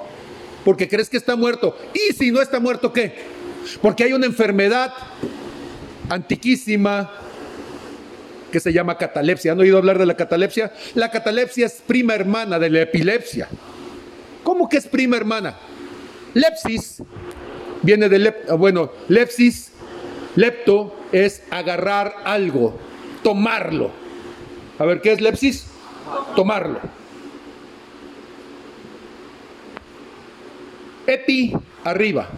[0.65, 1.77] porque crees que está muerto.
[1.95, 3.15] ¿Y si no está muerto qué?
[3.81, 4.93] Porque hay una enfermedad
[6.09, 7.11] antiquísima
[8.51, 9.53] que se llama catalepsia.
[9.53, 10.73] ¿Han oído hablar de la catalepsia?
[10.95, 13.49] La catalepsia es prima hermana de la epilepsia.
[14.43, 15.57] ¿Cómo que es prima hermana?
[16.35, 17.03] Lepsis
[17.83, 19.73] viene de, lep- bueno, lepsis,
[20.37, 22.79] lepto es agarrar algo,
[23.23, 23.91] tomarlo.
[24.79, 25.67] A ver, ¿qué es lepsis?
[26.35, 26.81] Tomarlo.
[31.07, 31.53] Epi,
[31.85, 32.29] arriba,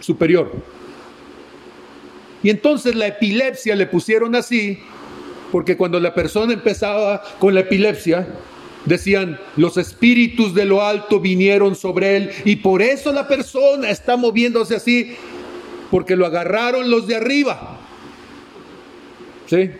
[0.00, 0.52] superior.
[2.42, 4.78] Y entonces la epilepsia le pusieron así,
[5.52, 8.26] porque cuando la persona empezaba con la epilepsia,
[8.84, 14.16] decían, los espíritus de lo alto vinieron sobre él, y por eso la persona está
[14.16, 15.14] moviéndose así,
[15.90, 17.78] porque lo agarraron los de arriba.
[19.46, 19.70] ¿Sí?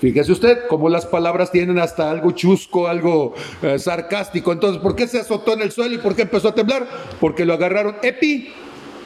[0.00, 4.52] Fíjese usted cómo las palabras tienen hasta algo chusco, algo eh, sarcástico.
[4.52, 6.86] Entonces, ¿por qué se azotó en el suelo y por qué empezó a temblar?
[7.18, 7.96] Porque lo agarraron.
[8.02, 8.48] Epi,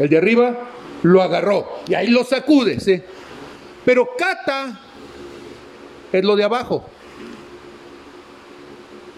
[0.01, 0.59] el de arriba,
[1.03, 1.67] lo agarró.
[1.87, 3.03] Y ahí lo sacude, ¿sí?
[3.85, 4.81] Pero cata
[6.13, 6.85] es lo de abajo.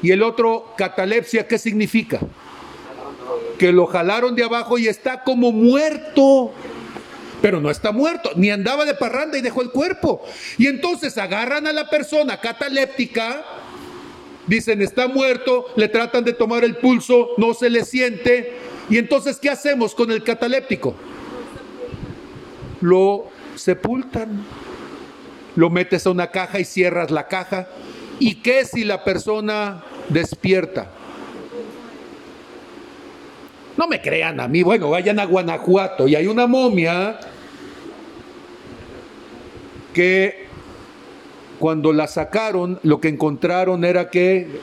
[0.02, 2.18] Y el otro, catalepsia, ¿qué significa?
[3.58, 6.52] Que lo jalaron de abajo y está como muerto
[7.42, 10.22] pero no está muerto, ni andaba de parranda y dejó el cuerpo.
[10.58, 13.44] Y entonces agarran a la persona cataléptica,
[14.46, 18.52] dicen está muerto, le tratan de tomar el pulso, no se le siente.
[18.88, 20.94] Y entonces, ¿qué hacemos con el cataléptico?
[22.82, 24.44] Lo sepultan,
[25.56, 27.68] lo metes a una caja y cierras la caja.
[28.18, 30.90] ¿Y qué si la persona despierta?
[33.76, 37.18] No me crean a mí, bueno, vayan a Guanajuato y hay una momia
[39.94, 40.46] que
[41.58, 44.60] cuando la sacaron lo que encontraron era que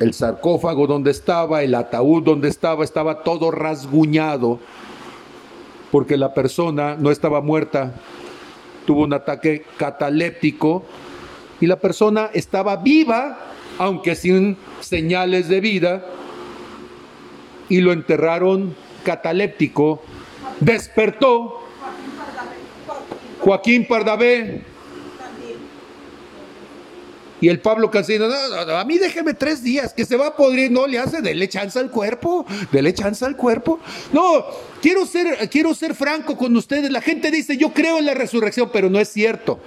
[0.00, 4.60] el sarcófago donde estaba, el ataúd donde estaba, estaba todo rasguñado
[5.90, 7.94] porque la persona no estaba muerta,
[8.86, 10.84] tuvo un ataque cataléptico
[11.60, 13.38] y la persona estaba viva,
[13.78, 16.04] aunque sin señales de vida,
[17.68, 18.74] y lo enterraron
[19.04, 20.02] cataléptico,
[20.60, 21.60] despertó
[23.40, 24.62] Joaquín Pardavé
[27.40, 30.36] y el Pablo Cancino, no, no, a mí déjeme tres días, que se va a
[30.36, 33.78] podrir, no le hace, dele chance al cuerpo, dele chance al cuerpo.
[34.12, 34.44] No,
[34.82, 38.70] quiero ser, quiero ser franco con ustedes, la gente dice, yo creo en la resurrección,
[38.72, 39.60] pero no es cierto,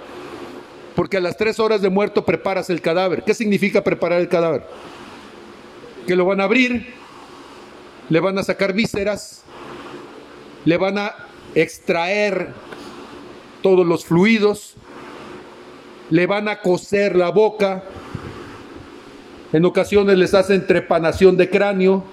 [0.94, 3.22] porque a las tres horas de muerto preparas el cadáver.
[3.24, 4.66] ¿Qué significa preparar el cadáver?
[6.06, 6.94] Que lo van a abrir,
[8.10, 9.44] le van a sacar vísceras,
[10.66, 11.14] le van a
[11.54, 12.52] extraer
[13.62, 14.74] todos los fluidos,
[16.12, 17.84] le van a coser la boca,
[19.54, 22.04] en ocasiones les hacen trepanación de cráneo,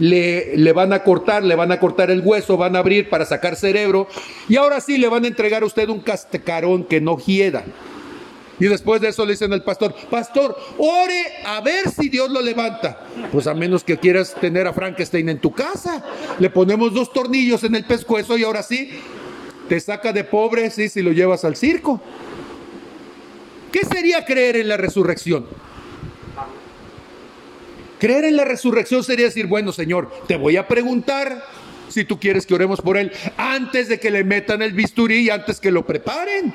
[0.00, 3.24] le, le, van a cortar, le van a cortar el hueso, van a abrir para
[3.24, 4.08] sacar cerebro,
[4.48, 7.62] y ahora sí le van a entregar a usted un castecarón que no hieda.
[8.58, 12.42] Y después de eso le dicen al pastor, pastor, ore a ver si Dios lo
[12.42, 13.06] levanta.
[13.30, 16.04] Pues a menos que quieras tener a Frankenstein en tu casa.
[16.38, 18.90] Le ponemos dos tornillos en el pescuezo y ahora sí,
[19.68, 22.00] te saca de pobre sí, si lo llevas al circo.
[23.74, 25.46] ¿Qué sería creer en la resurrección?
[27.98, 31.42] Creer en la resurrección sería decir, bueno Señor, te voy a preguntar
[31.88, 35.30] si tú quieres que oremos por él antes de que le metan el bisturí y
[35.30, 36.54] antes que lo preparen.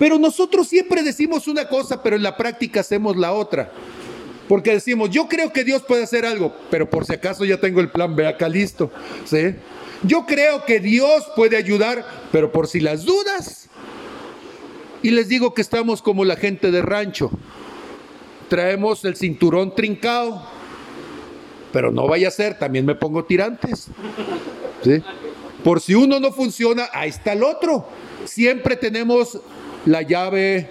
[0.00, 3.70] Pero nosotros siempre decimos una cosa, pero en la práctica hacemos la otra.
[4.48, 7.80] Porque decimos, yo creo que Dios puede hacer algo, pero por si acaso ya tengo
[7.80, 8.90] el plan B acá listo.
[9.24, 9.54] ¿sí?
[10.02, 13.63] Yo creo que Dios puede ayudar, pero por si las dudas.
[15.04, 17.30] Y les digo que estamos como la gente de rancho.
[18.48, 20.42] Traemos el cinturón trincado,
[21.74, 23.88] pero no vaya a ser, también me pongo tirantes.
[24.82, 25.02] ¿sí?
[25.62, 27.86] Por si uno no funciona, ahí está el otro.
[28.24, 29.38] Siempre tenemos
[29.84, 30.70] la llave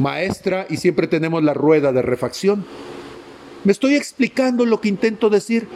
[0.00, 2.66] maestra y siempre tenemos la rueda de refacción.
[3.62, 5.68] Me estoy explicando lo que intento decir.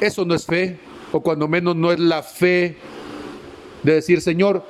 [0.00, 0.78] Eso no es fe,
[1.10, 2.76] o cuando menos no es la fe
[3.82, 4.64] de decir, Señor,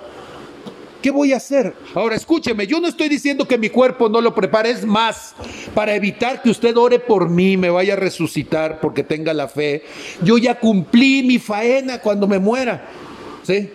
[1.02, 1.74] ¿Qué voy a hacer?
[1.94, 5.34] Ahora escúcheme, yo no estoy diciendo que mi cuerpo no lo prepare, es más,
[5.74, 9.82] para evitar que usted ore por mí, me vaya a resucitar porque tenga la fe.
[10.22, 12.88] Yo ya cumplí mi faena cuando me muera.
[13.42, 13.68] ¿Sí?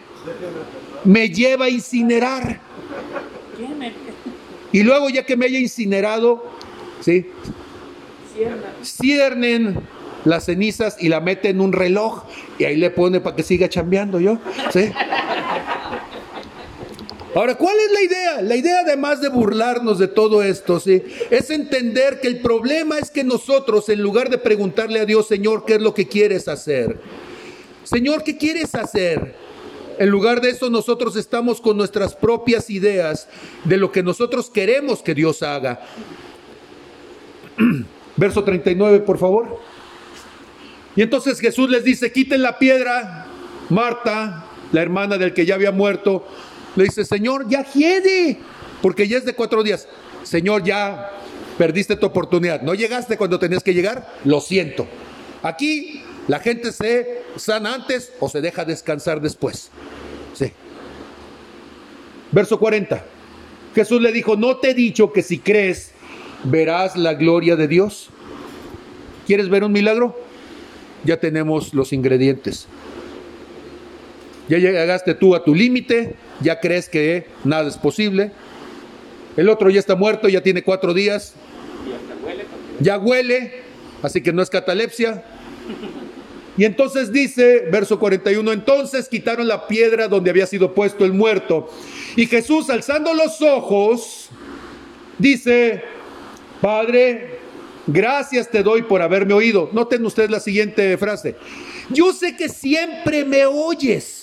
[1.04, 2.62] Me lleva a incinerar.
[4.72, 6.46] Y luego ya que me haya incinerado,
[7.02, 7.28] ¿sí?
[8.84, 9.82] Ciernen
[10.24, 12.24] las cenizas y la mete en un reloj
[12.60, 14.38] y ahí le pone para que siga chambeando yo.
[14.72, 14.92] ¿sí?
[17.38, 18.42] Ahora, ¿cuál es la idea?
[18.42, 21.04] La idea además de burlarnos de todo esto, ¿sí?
[21.30, 25.64] Es entender que el problema es que nosotros, en lugar de preguntarle a Dios, Señor,
[25.64, 27.00] ¿qué es lo que quieres hacer?
[27.84, 29.36] Señor, ¿qué quieres hacer?
[30.00, 33.28] En lugar de eso, nosotros estamos con nuestras propias ideas
[33.66, 35.82] de lo que nosotros queremos que Dios haga.
[38.16, 39.60] Verso 39, por favor.
[40.96, 43.28] Y entonces Jesús les dice, quiten la piedra.
[43.70, 46.26] Marta, la hermana del que ya había muerto,
[46.78, 48.38] le dice, Señor, ya hiede,
[48.82, 49.88] porque ya es de cuatro días.
[50.24, 51.12] Señor, ya
[51.58, 52.62] perdiste tu oportunidad.
[52.62, 54.88] No llegaste cuando tenías que llegar, lo siento.
[55.42, 59.72] Aquí la gente se sana antes o se deja descansar después.
[60.34, 60.52] Sí.
[62.32, 63.04] Verso 40.
[63.74, 65.94] Jesús le dijo, no te he dicho que si crees
[66.44, 68.10] verás la gloria de Dios.
[69.26, 70.16] ¿Quieres ver un milagro?
[71.04, 72.68] Ya tenemos los ingredientes.
[74.50, 78.32] Ya llegaste tú a tu límite, ya crees que nada es posible.
[79.36, 81.34] El otro ya está muerto, ya tiene cuatro días.
[82.80, 83.62] Ya huele,
[84.02, 85.24] así que no es catalepsia.
[86.58, 91.72] Y entonces dice, verso 41, entonces quitaron la piedra donde había sido puesto el muerto.
[92.16, 94.30] Y Jesús, alzando los ojos,
[95.20, 95.84] dice,
[96.60, 97.38] Padre,
[97.86, 99.70] gracias te doy por haberme oído.
[99.72, 101.36] Noten ustedes la siguiente frase.
[101.92, 104.17] Yo sé que siempre me oyes.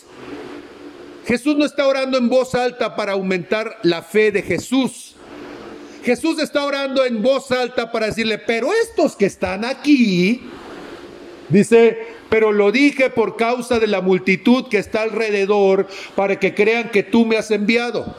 [1.27, 5.15] Jesús no está orando en voz alta para aumentar la fe de Jesús.
[6.05, 10.43] Jesús está orando en voz alta para decirle, pero estos que están aquí,
[11.49, 11.99] dice,
[12.29, 17.03] pero lo dije por causa de la multitud que está alrededor, para que crean que
[17.03, 18.15] tú me has enviado.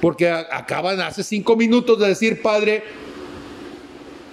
[0.00, 2.82] Porque acaban hace cinco minutos de decir, Padre,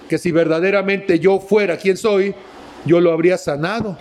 [0.07, 2.34] que si verdaderamente yo fuera quien soy,
[2.86, 3.97] yo lo habría sanado.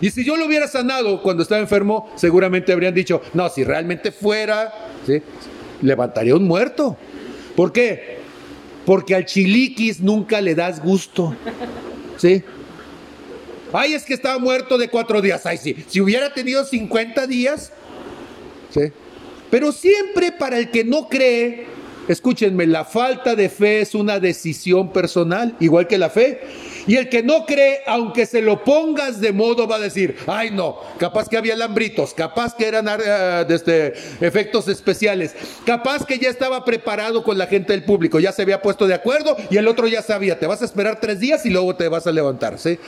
[0.00, 4.12] Y si yo lo hubiera sanado cuando estaba enfermo, seguramente habrían dicho, no, si realmente
[4.12, 4.72] fuera,
[5.06, 5.22] ¿sí?
[5.82, 6.96] levantaría un muerto.
[7.54, 8.18] ¿Por qué?
[8.84, 11.34] Porque al chiliquis nunca le das gusto.
[12.18, 12.42] ¿Sí?
[13.72, 15.44] Ay, es que estaba muerto de cuatro días.
[15.46, 15.76] Ay, sí.
[15.88, 17.72] Si hubiera tenido 50 días.
[18.70, 18.92] ¿Sí?
[19.50, 21.66] Pero siempre para el que no cree,
[22.08, 26.40] escúchenme, la falta de fe es una decisión personal, igual que la fe.
[26.86, 30.50] Y el que no cree, aunque se lo pongas de modo, va a decir, ay
[30.52, 35.34] no, capaz que había lambritos, capaz que eran uh, este, efectos especiales,
[35.64, 38.94] capaz que ya estaba preparado con la gente del público, ya se había puesto de
[38.94, 41.88] acuerdo y el otro ya sabía, te vas a esperar tres días y luego te
[41.88, 42.78] vas a levantar, ¿sí?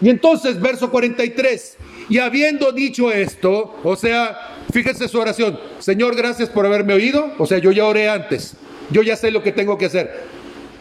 [0.00, 1.76] Y entonces, verso 43,
[2.08, 7.46] y habiendo dicho esto, o sea, fíjense su oración, Señor, gracias por haberme oído, o
[7.46, 8.54] sea, yo ya oré antes,
[8.90, 10.12] yo ya sé lo que tengo que hacer,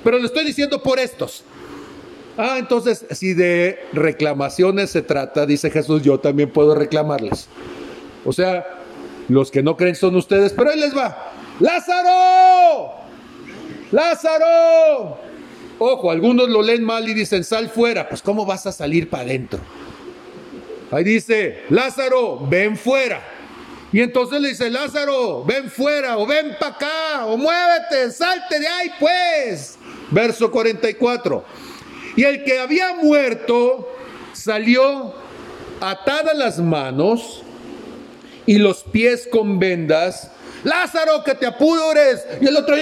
[0.03, 1.43] pero le estoy diciendo por estos,
[2.37, 7.47] Ah, entonces, si de reclamaciones se trata, dice Jesús, yo también puedo reclamarles.
[8.25, 8.65] O sea,
[9.29, 11.31] los que no creen son ustedes, pero ahí les va.
[11.59, 12.91] Lázaro,
[13.91, 15.17] Lázaro.
[15.79, 18.07] Ojo, algunos lo leen mal y dicen, sal fuera.
[18.09, 19.59] Pues ¿cómo vas a salir para adentro?
[20.91, 23.21] Ahí dice, Lázaro, ven fuera.
[23.91, 28.67] Y entonces le dice, Lázaro, ven fuera, o ven para acá, o muévete, salte de
[28.67, 29.77] ahí, pues.
[30.11, 31.45] Verso 44.
[32.15, 33.89] Y el que había muerto
[34.33, 35.13] salió
[35.81, 37.43] atadas las manos
[38.45, 40.31] y los pies con vendas.
[40.63, 42.25] Lázaro, que te apures.
[42.41, 42.75] Y el otro,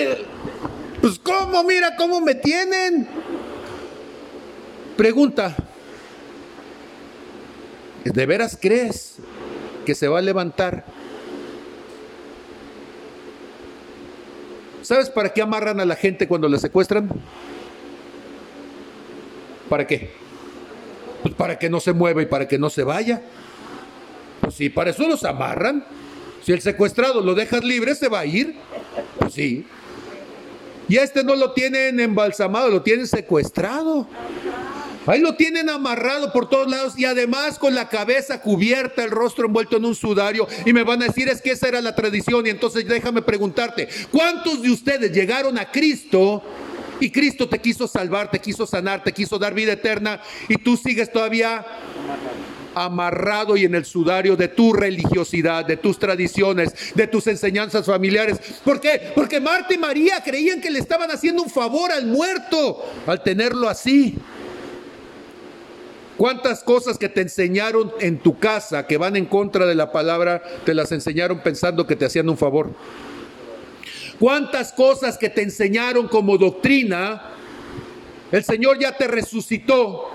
[1.01, 1.63] pues ¿cómo?
[1.63, 3.07] Mira cómo me tienen.
[4.95, 5.55] Pregunta,
[8.03, 9.15] ¿de veras crees
[9.85, 10.85] que se va a levantar?
[14.83, 17.09] ¿Sabes para qué amarran a la gente cuando la secuestran?
[19.73, 20.07] ¿Para qué?
[21.23, 23.23] Pues para que no se mueva y para que no se vaya.
[24.39, 25.83] Pues sí, para eso los amarran.
[26.43, 28.53] Si el secuestrado lo dejas libre, se va a ir.
[29.17, 29.65] Pues sí.
[30.87, 34.07] Y este no lo tienen embalsamado, lo tienen secuestrado.
[35.07, 39.47] Ahí lo tienen amarrado por todos lados y además con la cabeza cubierta, el rostro
[39.47, 40.47] envuelto en un sudario.
[40.67, 42.45] Y me van a decir, es que esa era la tradición.
[42.45, 46.43] Y entonces déjame preguntarte, ¿cuántos de ustedes llegaron a Cristo
[46.99, 50.77] y Cristo te quiso salvar, te quiso sanar, te quiso dar vida eterna y tú
[50.77, 51.65] sigues todavía
[52.75, 58.39] amarrado y en el sudario de tu religiosidad, de tus tradiciones, de tus enseñanzas familiares.
[58.63, 59.11] ¿Por qué?
[59.15, 63.69] Porque Marta y María creían que le estaban haciendo un favor al muerto al tenerlo
[63.69, 64.17] así.
[66.17, 70.43] ¿Cuántas cosas que te enseñaron en tu casa que van en contra de la palabra,
[70.63, 72.71] te las enseñaron pensando que te hacían un favor?
[74.19, 77.29] ¿Cuántas cosas que te enseñaron como doctrina,
[78.31, 80.09] el Señor ya te resucitó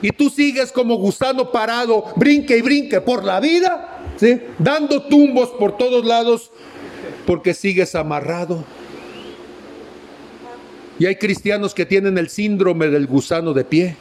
[0.00, 4.40] y tú sigues como gusano parado, brinque y brinque por la vida, ¿sí?
[4.58, 6.50] dando tumbos por todos lados
[7.26, 8.64] porque sigues amarrado?
[10.98, 13.96] Y hay cristianos que tienen el síndrome del gusano de pie.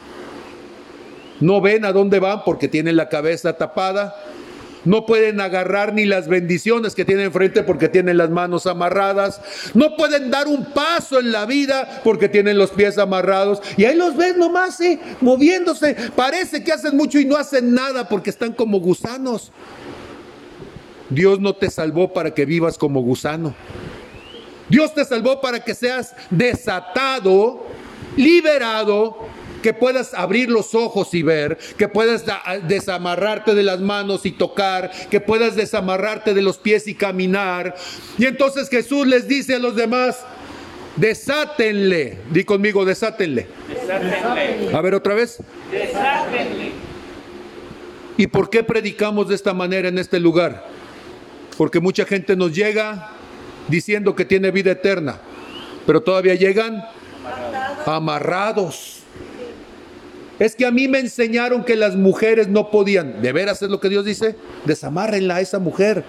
[1.40, 4.16] No ven a dónde van porque tienen la cabeza tapada.
[4.84, 9.42] No pueden agarrar ni las bendiciones que tienen enfrente porque tienen las manos amarradas.
[9.74, 13.62] No pueden dar un paso en la vida porque tienen los pies amarrados.
[13.78, 15.00] Y ahí los ves nomás, ¿eh?
[15.22, 15.96] moviéndose.
[16.16, 19.52] Parece que hacen mucho y no hacen nada porque están como gusanos.
[21.10, 23.54] Dios no te salvó para que vivas como gusano.
[24.70, 27.68] Dios te salvó para que seas desatado,
[28.16, 29.28] liberado
[29.62, 32.26] que puedas abrir los ojos y ver, que puedas
[32.68, 37.76] desamarrarte de las manos y tocar, que puedas desamarrarte de los pies y caminar.
[38.18, 40.20] Y entonces Jesús les dice a los demás,
[40.96, 43.48] desátenle, di conmigo, desátenle.
[43.68, 44.76] desátenle.
[44.76, 45.38] A ver otra vez.
[45.72, 46.72] Desátenle.
[48.18, 50.66] ¿Y por qué predicamos de esta manera en este lugar?
[51.58, 53.12] Porque mucha gente nos llega
[53.68, 55.20] diciendo que tiene vida eterna,
[55.86, 56.84] pero todavía llegan
[57.86, 59.01] amarrados
[60.42, 63.22] es que a mí me enseñaron que las mujeres no podían.
[63.22, 64.36] ¿De veras es lo que Dios dice?
[64.66, 66.04] Desamárrenla a esa mujer.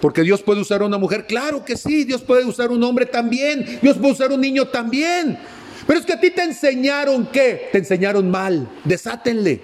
[0.00, 1.28] Porque Dios puede usar a una mujer.
[1.28, 3.78] Claro que sí, Dios puede usar un hombre también.
[3.80, 5.38] Dios puede usar un niño también.
[5.86, 7.68] Pero es que a ti te enseñaron qué?
[7.70, 8.68] Te enseñaron mal.
[8.82, 9.60] Desátenle.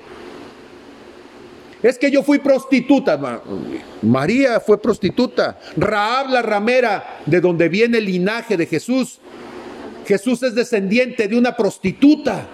[1.83, 3.19] Es que yo fui prostituta.
[4.03, 5.59] María fue prostituta.
[5.77, 9.19] Raab la ramera, de donde viene el linaje de Jesús.
[10.07, 12.47] Jesús es descendiente de una prostituta.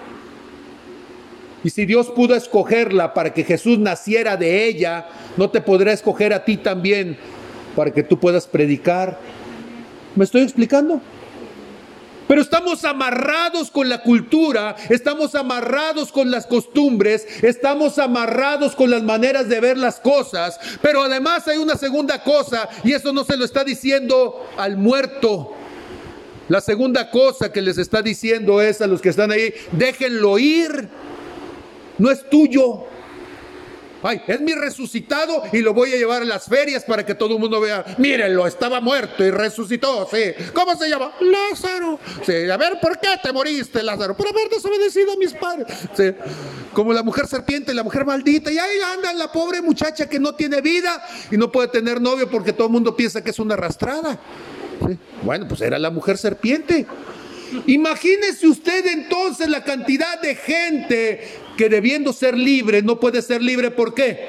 [1.65, 5.07] Y si Dios pudo escogerla para que Jesús naciera de ella,
[5.39, 7.16] ¿no te podrá escoger a ti también
[7.74, 9.19] para que tú puedas predicar?
[10.15, 11.01] ¿Me estoy explicando?
[12.28, 19.03] Pero estamos amarrados con la cultura, estamos amarrados con las costumbres, estamos amarrados con las
[19.03, 20.59] maneras de ver las cosas.
[20.82, 25.53] Pero además hay una segunda cosa, y eso no se lo está diciendo al muerto.
[26.49, 30.91] La segunda cosa que les está diciendo es a los que están ahí, déjenlo ir
[31.99, 32.85] no es tuyo.
[34.07, 37.37] Ay, es mi resucitado y lo voy a llevar a las ferias para que todo
[37.37, 37.87] el mundo vea.
[37.97, 40.35] Mírenlo, estaba muerto y resucitó, sí.
[40.53, 41.12] ¿Cómo se llama?
[41.21, 41.99] Lázaro.
[42.23, 44.15] Sí, a ver, ¿por qué te moriste, Lázaro?
[44.15, 45.69] Por haber desobedecido a mis padres.
[45.97, 46.12] Sí.
[46.75, 48.53] Como la mujer serpiente, la mujer maldita.
[48.53, 52.29] Y ahí anda la pobre muchacha que no tiene vida y no puede tener novio
[52.29, 54.21] porque todo el mundo piensa que es una arrastrada.
[55.23, 56.87] Bueno, pues era la mujer serpiente.
[57.66, 61.21] Imagínese usted entonces la cantidad de gente
[61.57, 63.71] que debiendo ser libre no puede ser libre.
[63.71, 64.29] ¿Por qué?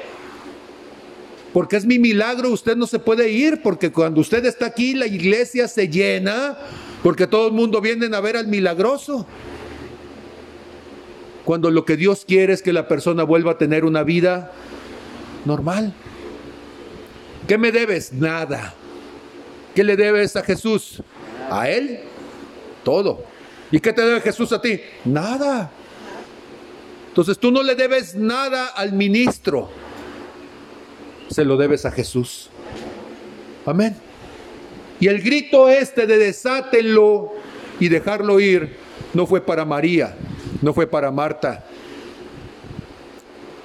[1.54, 5.08] Porque es mi milagro, usted no se puede ir, porque cuando usted está aquí la
[5.08, 6.58] iglesia se llena,
[7.02, 9.26] porque todo el mundo viene a ver al milagroso.
[11.46, 14.52] Cuando lo que Dios quiere es que la persona vuelva a tener una vida
[15.46, 15.94] normal.
[17.48, 18.12] ¿Qué me debes?
[18.12, 18.74] Nada.
[19.76, 21.04] ¿Qué le debes a Jesús?
[21.50, 22.00] A Él
[22.86, 23.26] todo.
[23.72, 24.80] ¿Y qué te debe Jesús a ti?
[25.04, 25.70] Nada.
[27.10, 29.70] Entonces tú no le debes nada al ministro.
[31.30, 32.50] Se lo debes a Jesús.
[33.66, 33.98] Amén.
[35.02, 37.34] Y el grito este de desátenlo
[37.80, 38.78] y dejarlo ir
[39.14, 40.16] no fue para María,
[40.62, 41.66] no fue para Marta,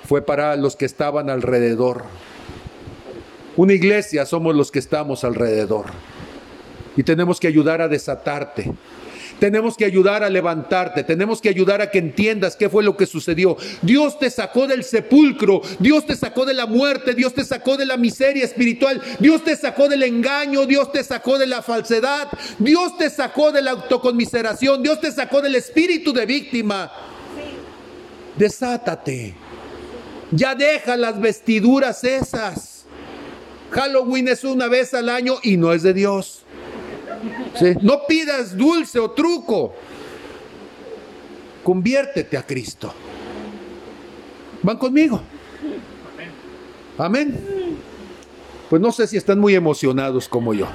[0.09, 2.05] fue para los que estaban alrededor.
[3.57, 5.87] Una iglesia somos los que estamos alrededor.
[6.97, 8.73] Y tenemos que ayudar a desatarte.
[9.39, 13.07] Tenemos que ayudar a levantarte, tenemos que ayudar a que entiendas qué fue lo que
[13.07, 13.57] sucedió.
[13.82, 17.86] Dios te sacó del sepulcro, Dios te sacó de la muerte, Dios te sacó de
[17.86, 22.28] la miseria espiritual, Dios te sacó del engaño, Dios te sacó de la falsedad,
[22.59, 26.90] Dios te sacó de la autoconmiseración, Dios te sacó del espíritu de víctima.
[28.36, 29.35] Desátate.
[30.31, 32.85] Ya deja las vestiduras esas.
[33.70, 36.44] Halloween es una vez al año y no es de Dios.
[37.83, 39.75] No pidas dulce o truco.
[41.63, 42.93] Conviértete a Cristo.
[44.63, 45.21] ¿Van conmigo?
[46.99, 47.39] Amén.
[48.69, 50.69] Pues no sé si están muy emocionados como yo.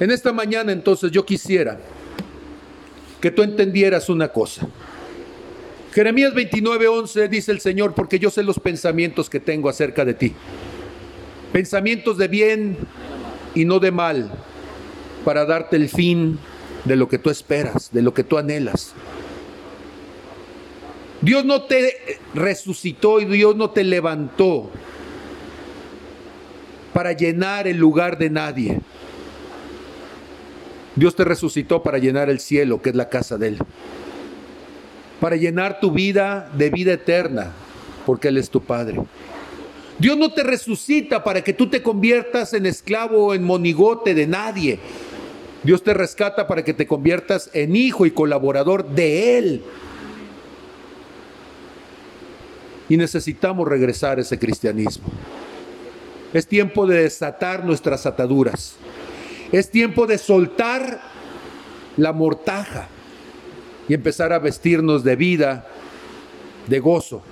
[0.00, 1.78] En esta mañana entonces yo quisiera
[3.20, 4.66] que tú entendieras una cosa.
[5.92, 10.34] Jeremías 29:11 dice el Señor, porque yo sé los pensamientos que tengo acerca de ti.
[11.54, 12.76] Pensamientos de bien
[13.54, 14.28] y no de mal,
[15.24, 16.36] para darte el fin
[16.84, 18.92] de lo que tú esperas, de lo que tú anhelas.
[21.20, 24.68] Dios no te resucitó y Dios no te levantó
[26.92, 28.80] para llenar el lugar de nadie.
[30.96, 33.58] Dios te resucitó para llenar el cielo, que es la casa de Él.
[35.20, 37.52] Para llenar tu vida de vida eterna,
[38.04, 38.98] porque Él es tu Padre.
[39.98, 44.26] Dios no te resucita para que tú te conviertas en esclavo o en monigote de
[44.26, 44.78] nadie.
[45.62, 49.62] Dios te rescata para que te conviertas en hijo y colaborador de Él.
[52.88, 55.06] Y necesitamos regresar a ese cristianismo.
[56.34, 58.74] Es tiempo de desatar nuestras ataduras.
[59.52, 61.00] Es tiempo de soltar
[61.96, 62.88] la mortaja
[63.88, 65.66] y empezar a vestirnos de vida,
[66.66, 67.22] de gozo,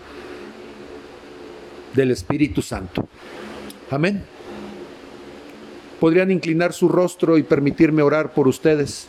[1.94, 3.09] del Espíritu Santo.
[3.90, 4.24] Amén.
[6.01, 9.06] ¿Podrían inclinar su rostro y permitirme orar por ustedes?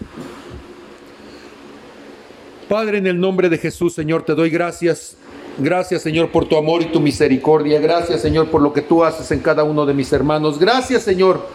[2.70, 5.18] Padre, en el nombre de Jesús, Señor, te doy gracias.
[5.58, 7.80] Gracias, Señor, por tu amor y tu misericordia.
[7.80, 10.60] Gracias, Señor, por lo que tú haces en cada uno de mis hermanos.
[10.60, 11.48] Gracias, Señor,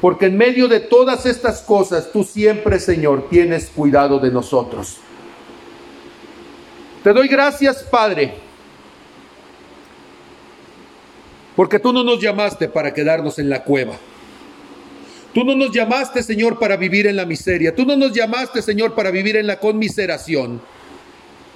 [0.00, 4.98] porque en medio de todas estas cosas, tú siempre, Señor, tienes cuidado de nosotros.
[7.02, 8.34] Te doy gracias, Padre,
[11.56, 13.96] porque tú no nos llamaste para quedarnos en la cueva.
[15.32, 17.74] Tú no nos llamaste, Señor, para vivir en la miseria.
[17.74, 20.60] Tú no nos llamaste, Señor, para vivir en la conmiseración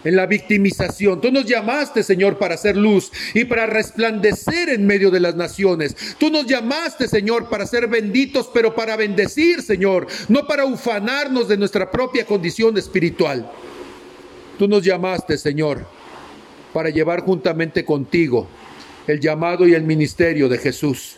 [0.04, 1.20] en la victimización.
[1.20, 5.94] Tú nos llamaste, Señor, para hacer luz y para resplandecer en medio de las naciones.
[6.18, 11.56] Tú nos llamaste, Señor, para ser benditos, pero para bendecir, Señor, no para ufanarnos de
[11.56, 13.50] nuestra propia condición espiritual.
[14.58, 15.86] Tú nos llamaste, Señor,
[16.72, 18.48] para llevar juntamente contigo
[19.10, 21.16] el llamado y el ministerio de Jesús.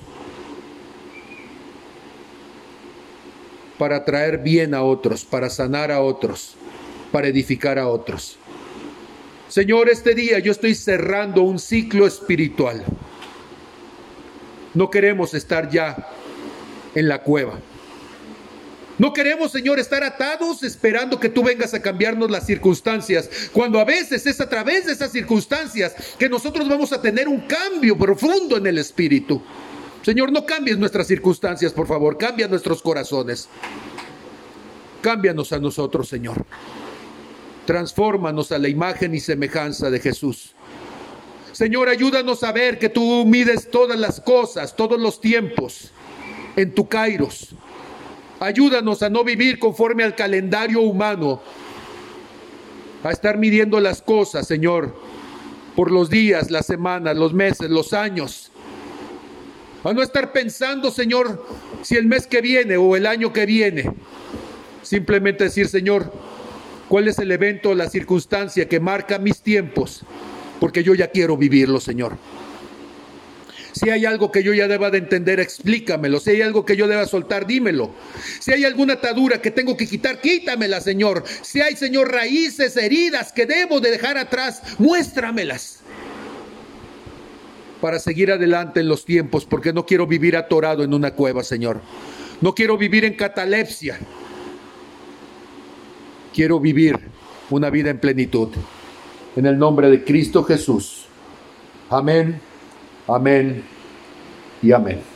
[3.78, 6.54] Para traer bien a otros, para sanar a otros,
[7.10, 8.38] para edificar a otros.
[9.48, 12.84] Señor, este día yo estoy cerrando un ciclo espiritual.
[14.74, 16.08] No queremos estar ya
[16.94, 17.58] en la cueva.
[19.02, 23.84] No queremos, Señor, estar atados esperando que tú vengas a cambiarnos las circunstancias, cuando a
[23.84, 28.56] veces es a través de esas circunstancias que nosotros vamos a tener un cambio profundo
[28.56, 29.42] en el espíritu.
[30.02, 33.48] Señor, no cambies nuestras circunstancias, por favor, cambia nuestros corazones.
[35.00, 36.46] Cámbianos a nosotros, Señor.
[37.66, 40.54] Transfórmanos a la imagen y semejanza de Jesús.
[41.50, 45.90] Señor, ayúdanos a ver que tú mides todas las cosas, todos los tiempos
[46.54, 47.56] en tu kairos.
[48.42, 51.40] Ayúdanos a no vivir conforme al calendario humano,
[53.04, 54.94] a estar midiendo las cosas, Señor,
[55.76, 58.50] por los días, las semanas, los meses, los años.
[59.84, 61.44] A no estar pensando, Señor,
[61.82, 63.92] si el mes que viene o el año que viene.
[64.82, 66.12] Simplemente decir, Señor,
[66.92, 70.02] ¿Cuál es el evento, la circunstancia que marca mis tiempos?
[70.60, 72.18] Porque yo ya quiero vivirlo, Señor.
[73.72, 76.20] Si hay algo que yo ya deba de entender, explícamelo.
[76.20, 77.90] Si hay algo que yo deba soltar, dímelo.
[78.40, 81.24] Si hay alguna atadura que tengo que quitar, quítamela, Señor.
[81.42, 85.80] Si hay, Señor, raíces, heridas que debo de dejar atrás, muéstramelas.
[87.80, 91.80] Para seguir adelante en los tiempos, porque no quiero vivir atorado en una cueva, Señor.
[92.40, 93.98] No quiero vivir en catalepsia
[96.32, 96.98] quiero vivir
[97.50, 98.48] una vida en plenitud.
[99.36, 101.06] En el nombre de Cristo Jesús.
[101.90, 102.40] Amén,
[103.06, 103.64] amén
[104.62, 105.11] y amén.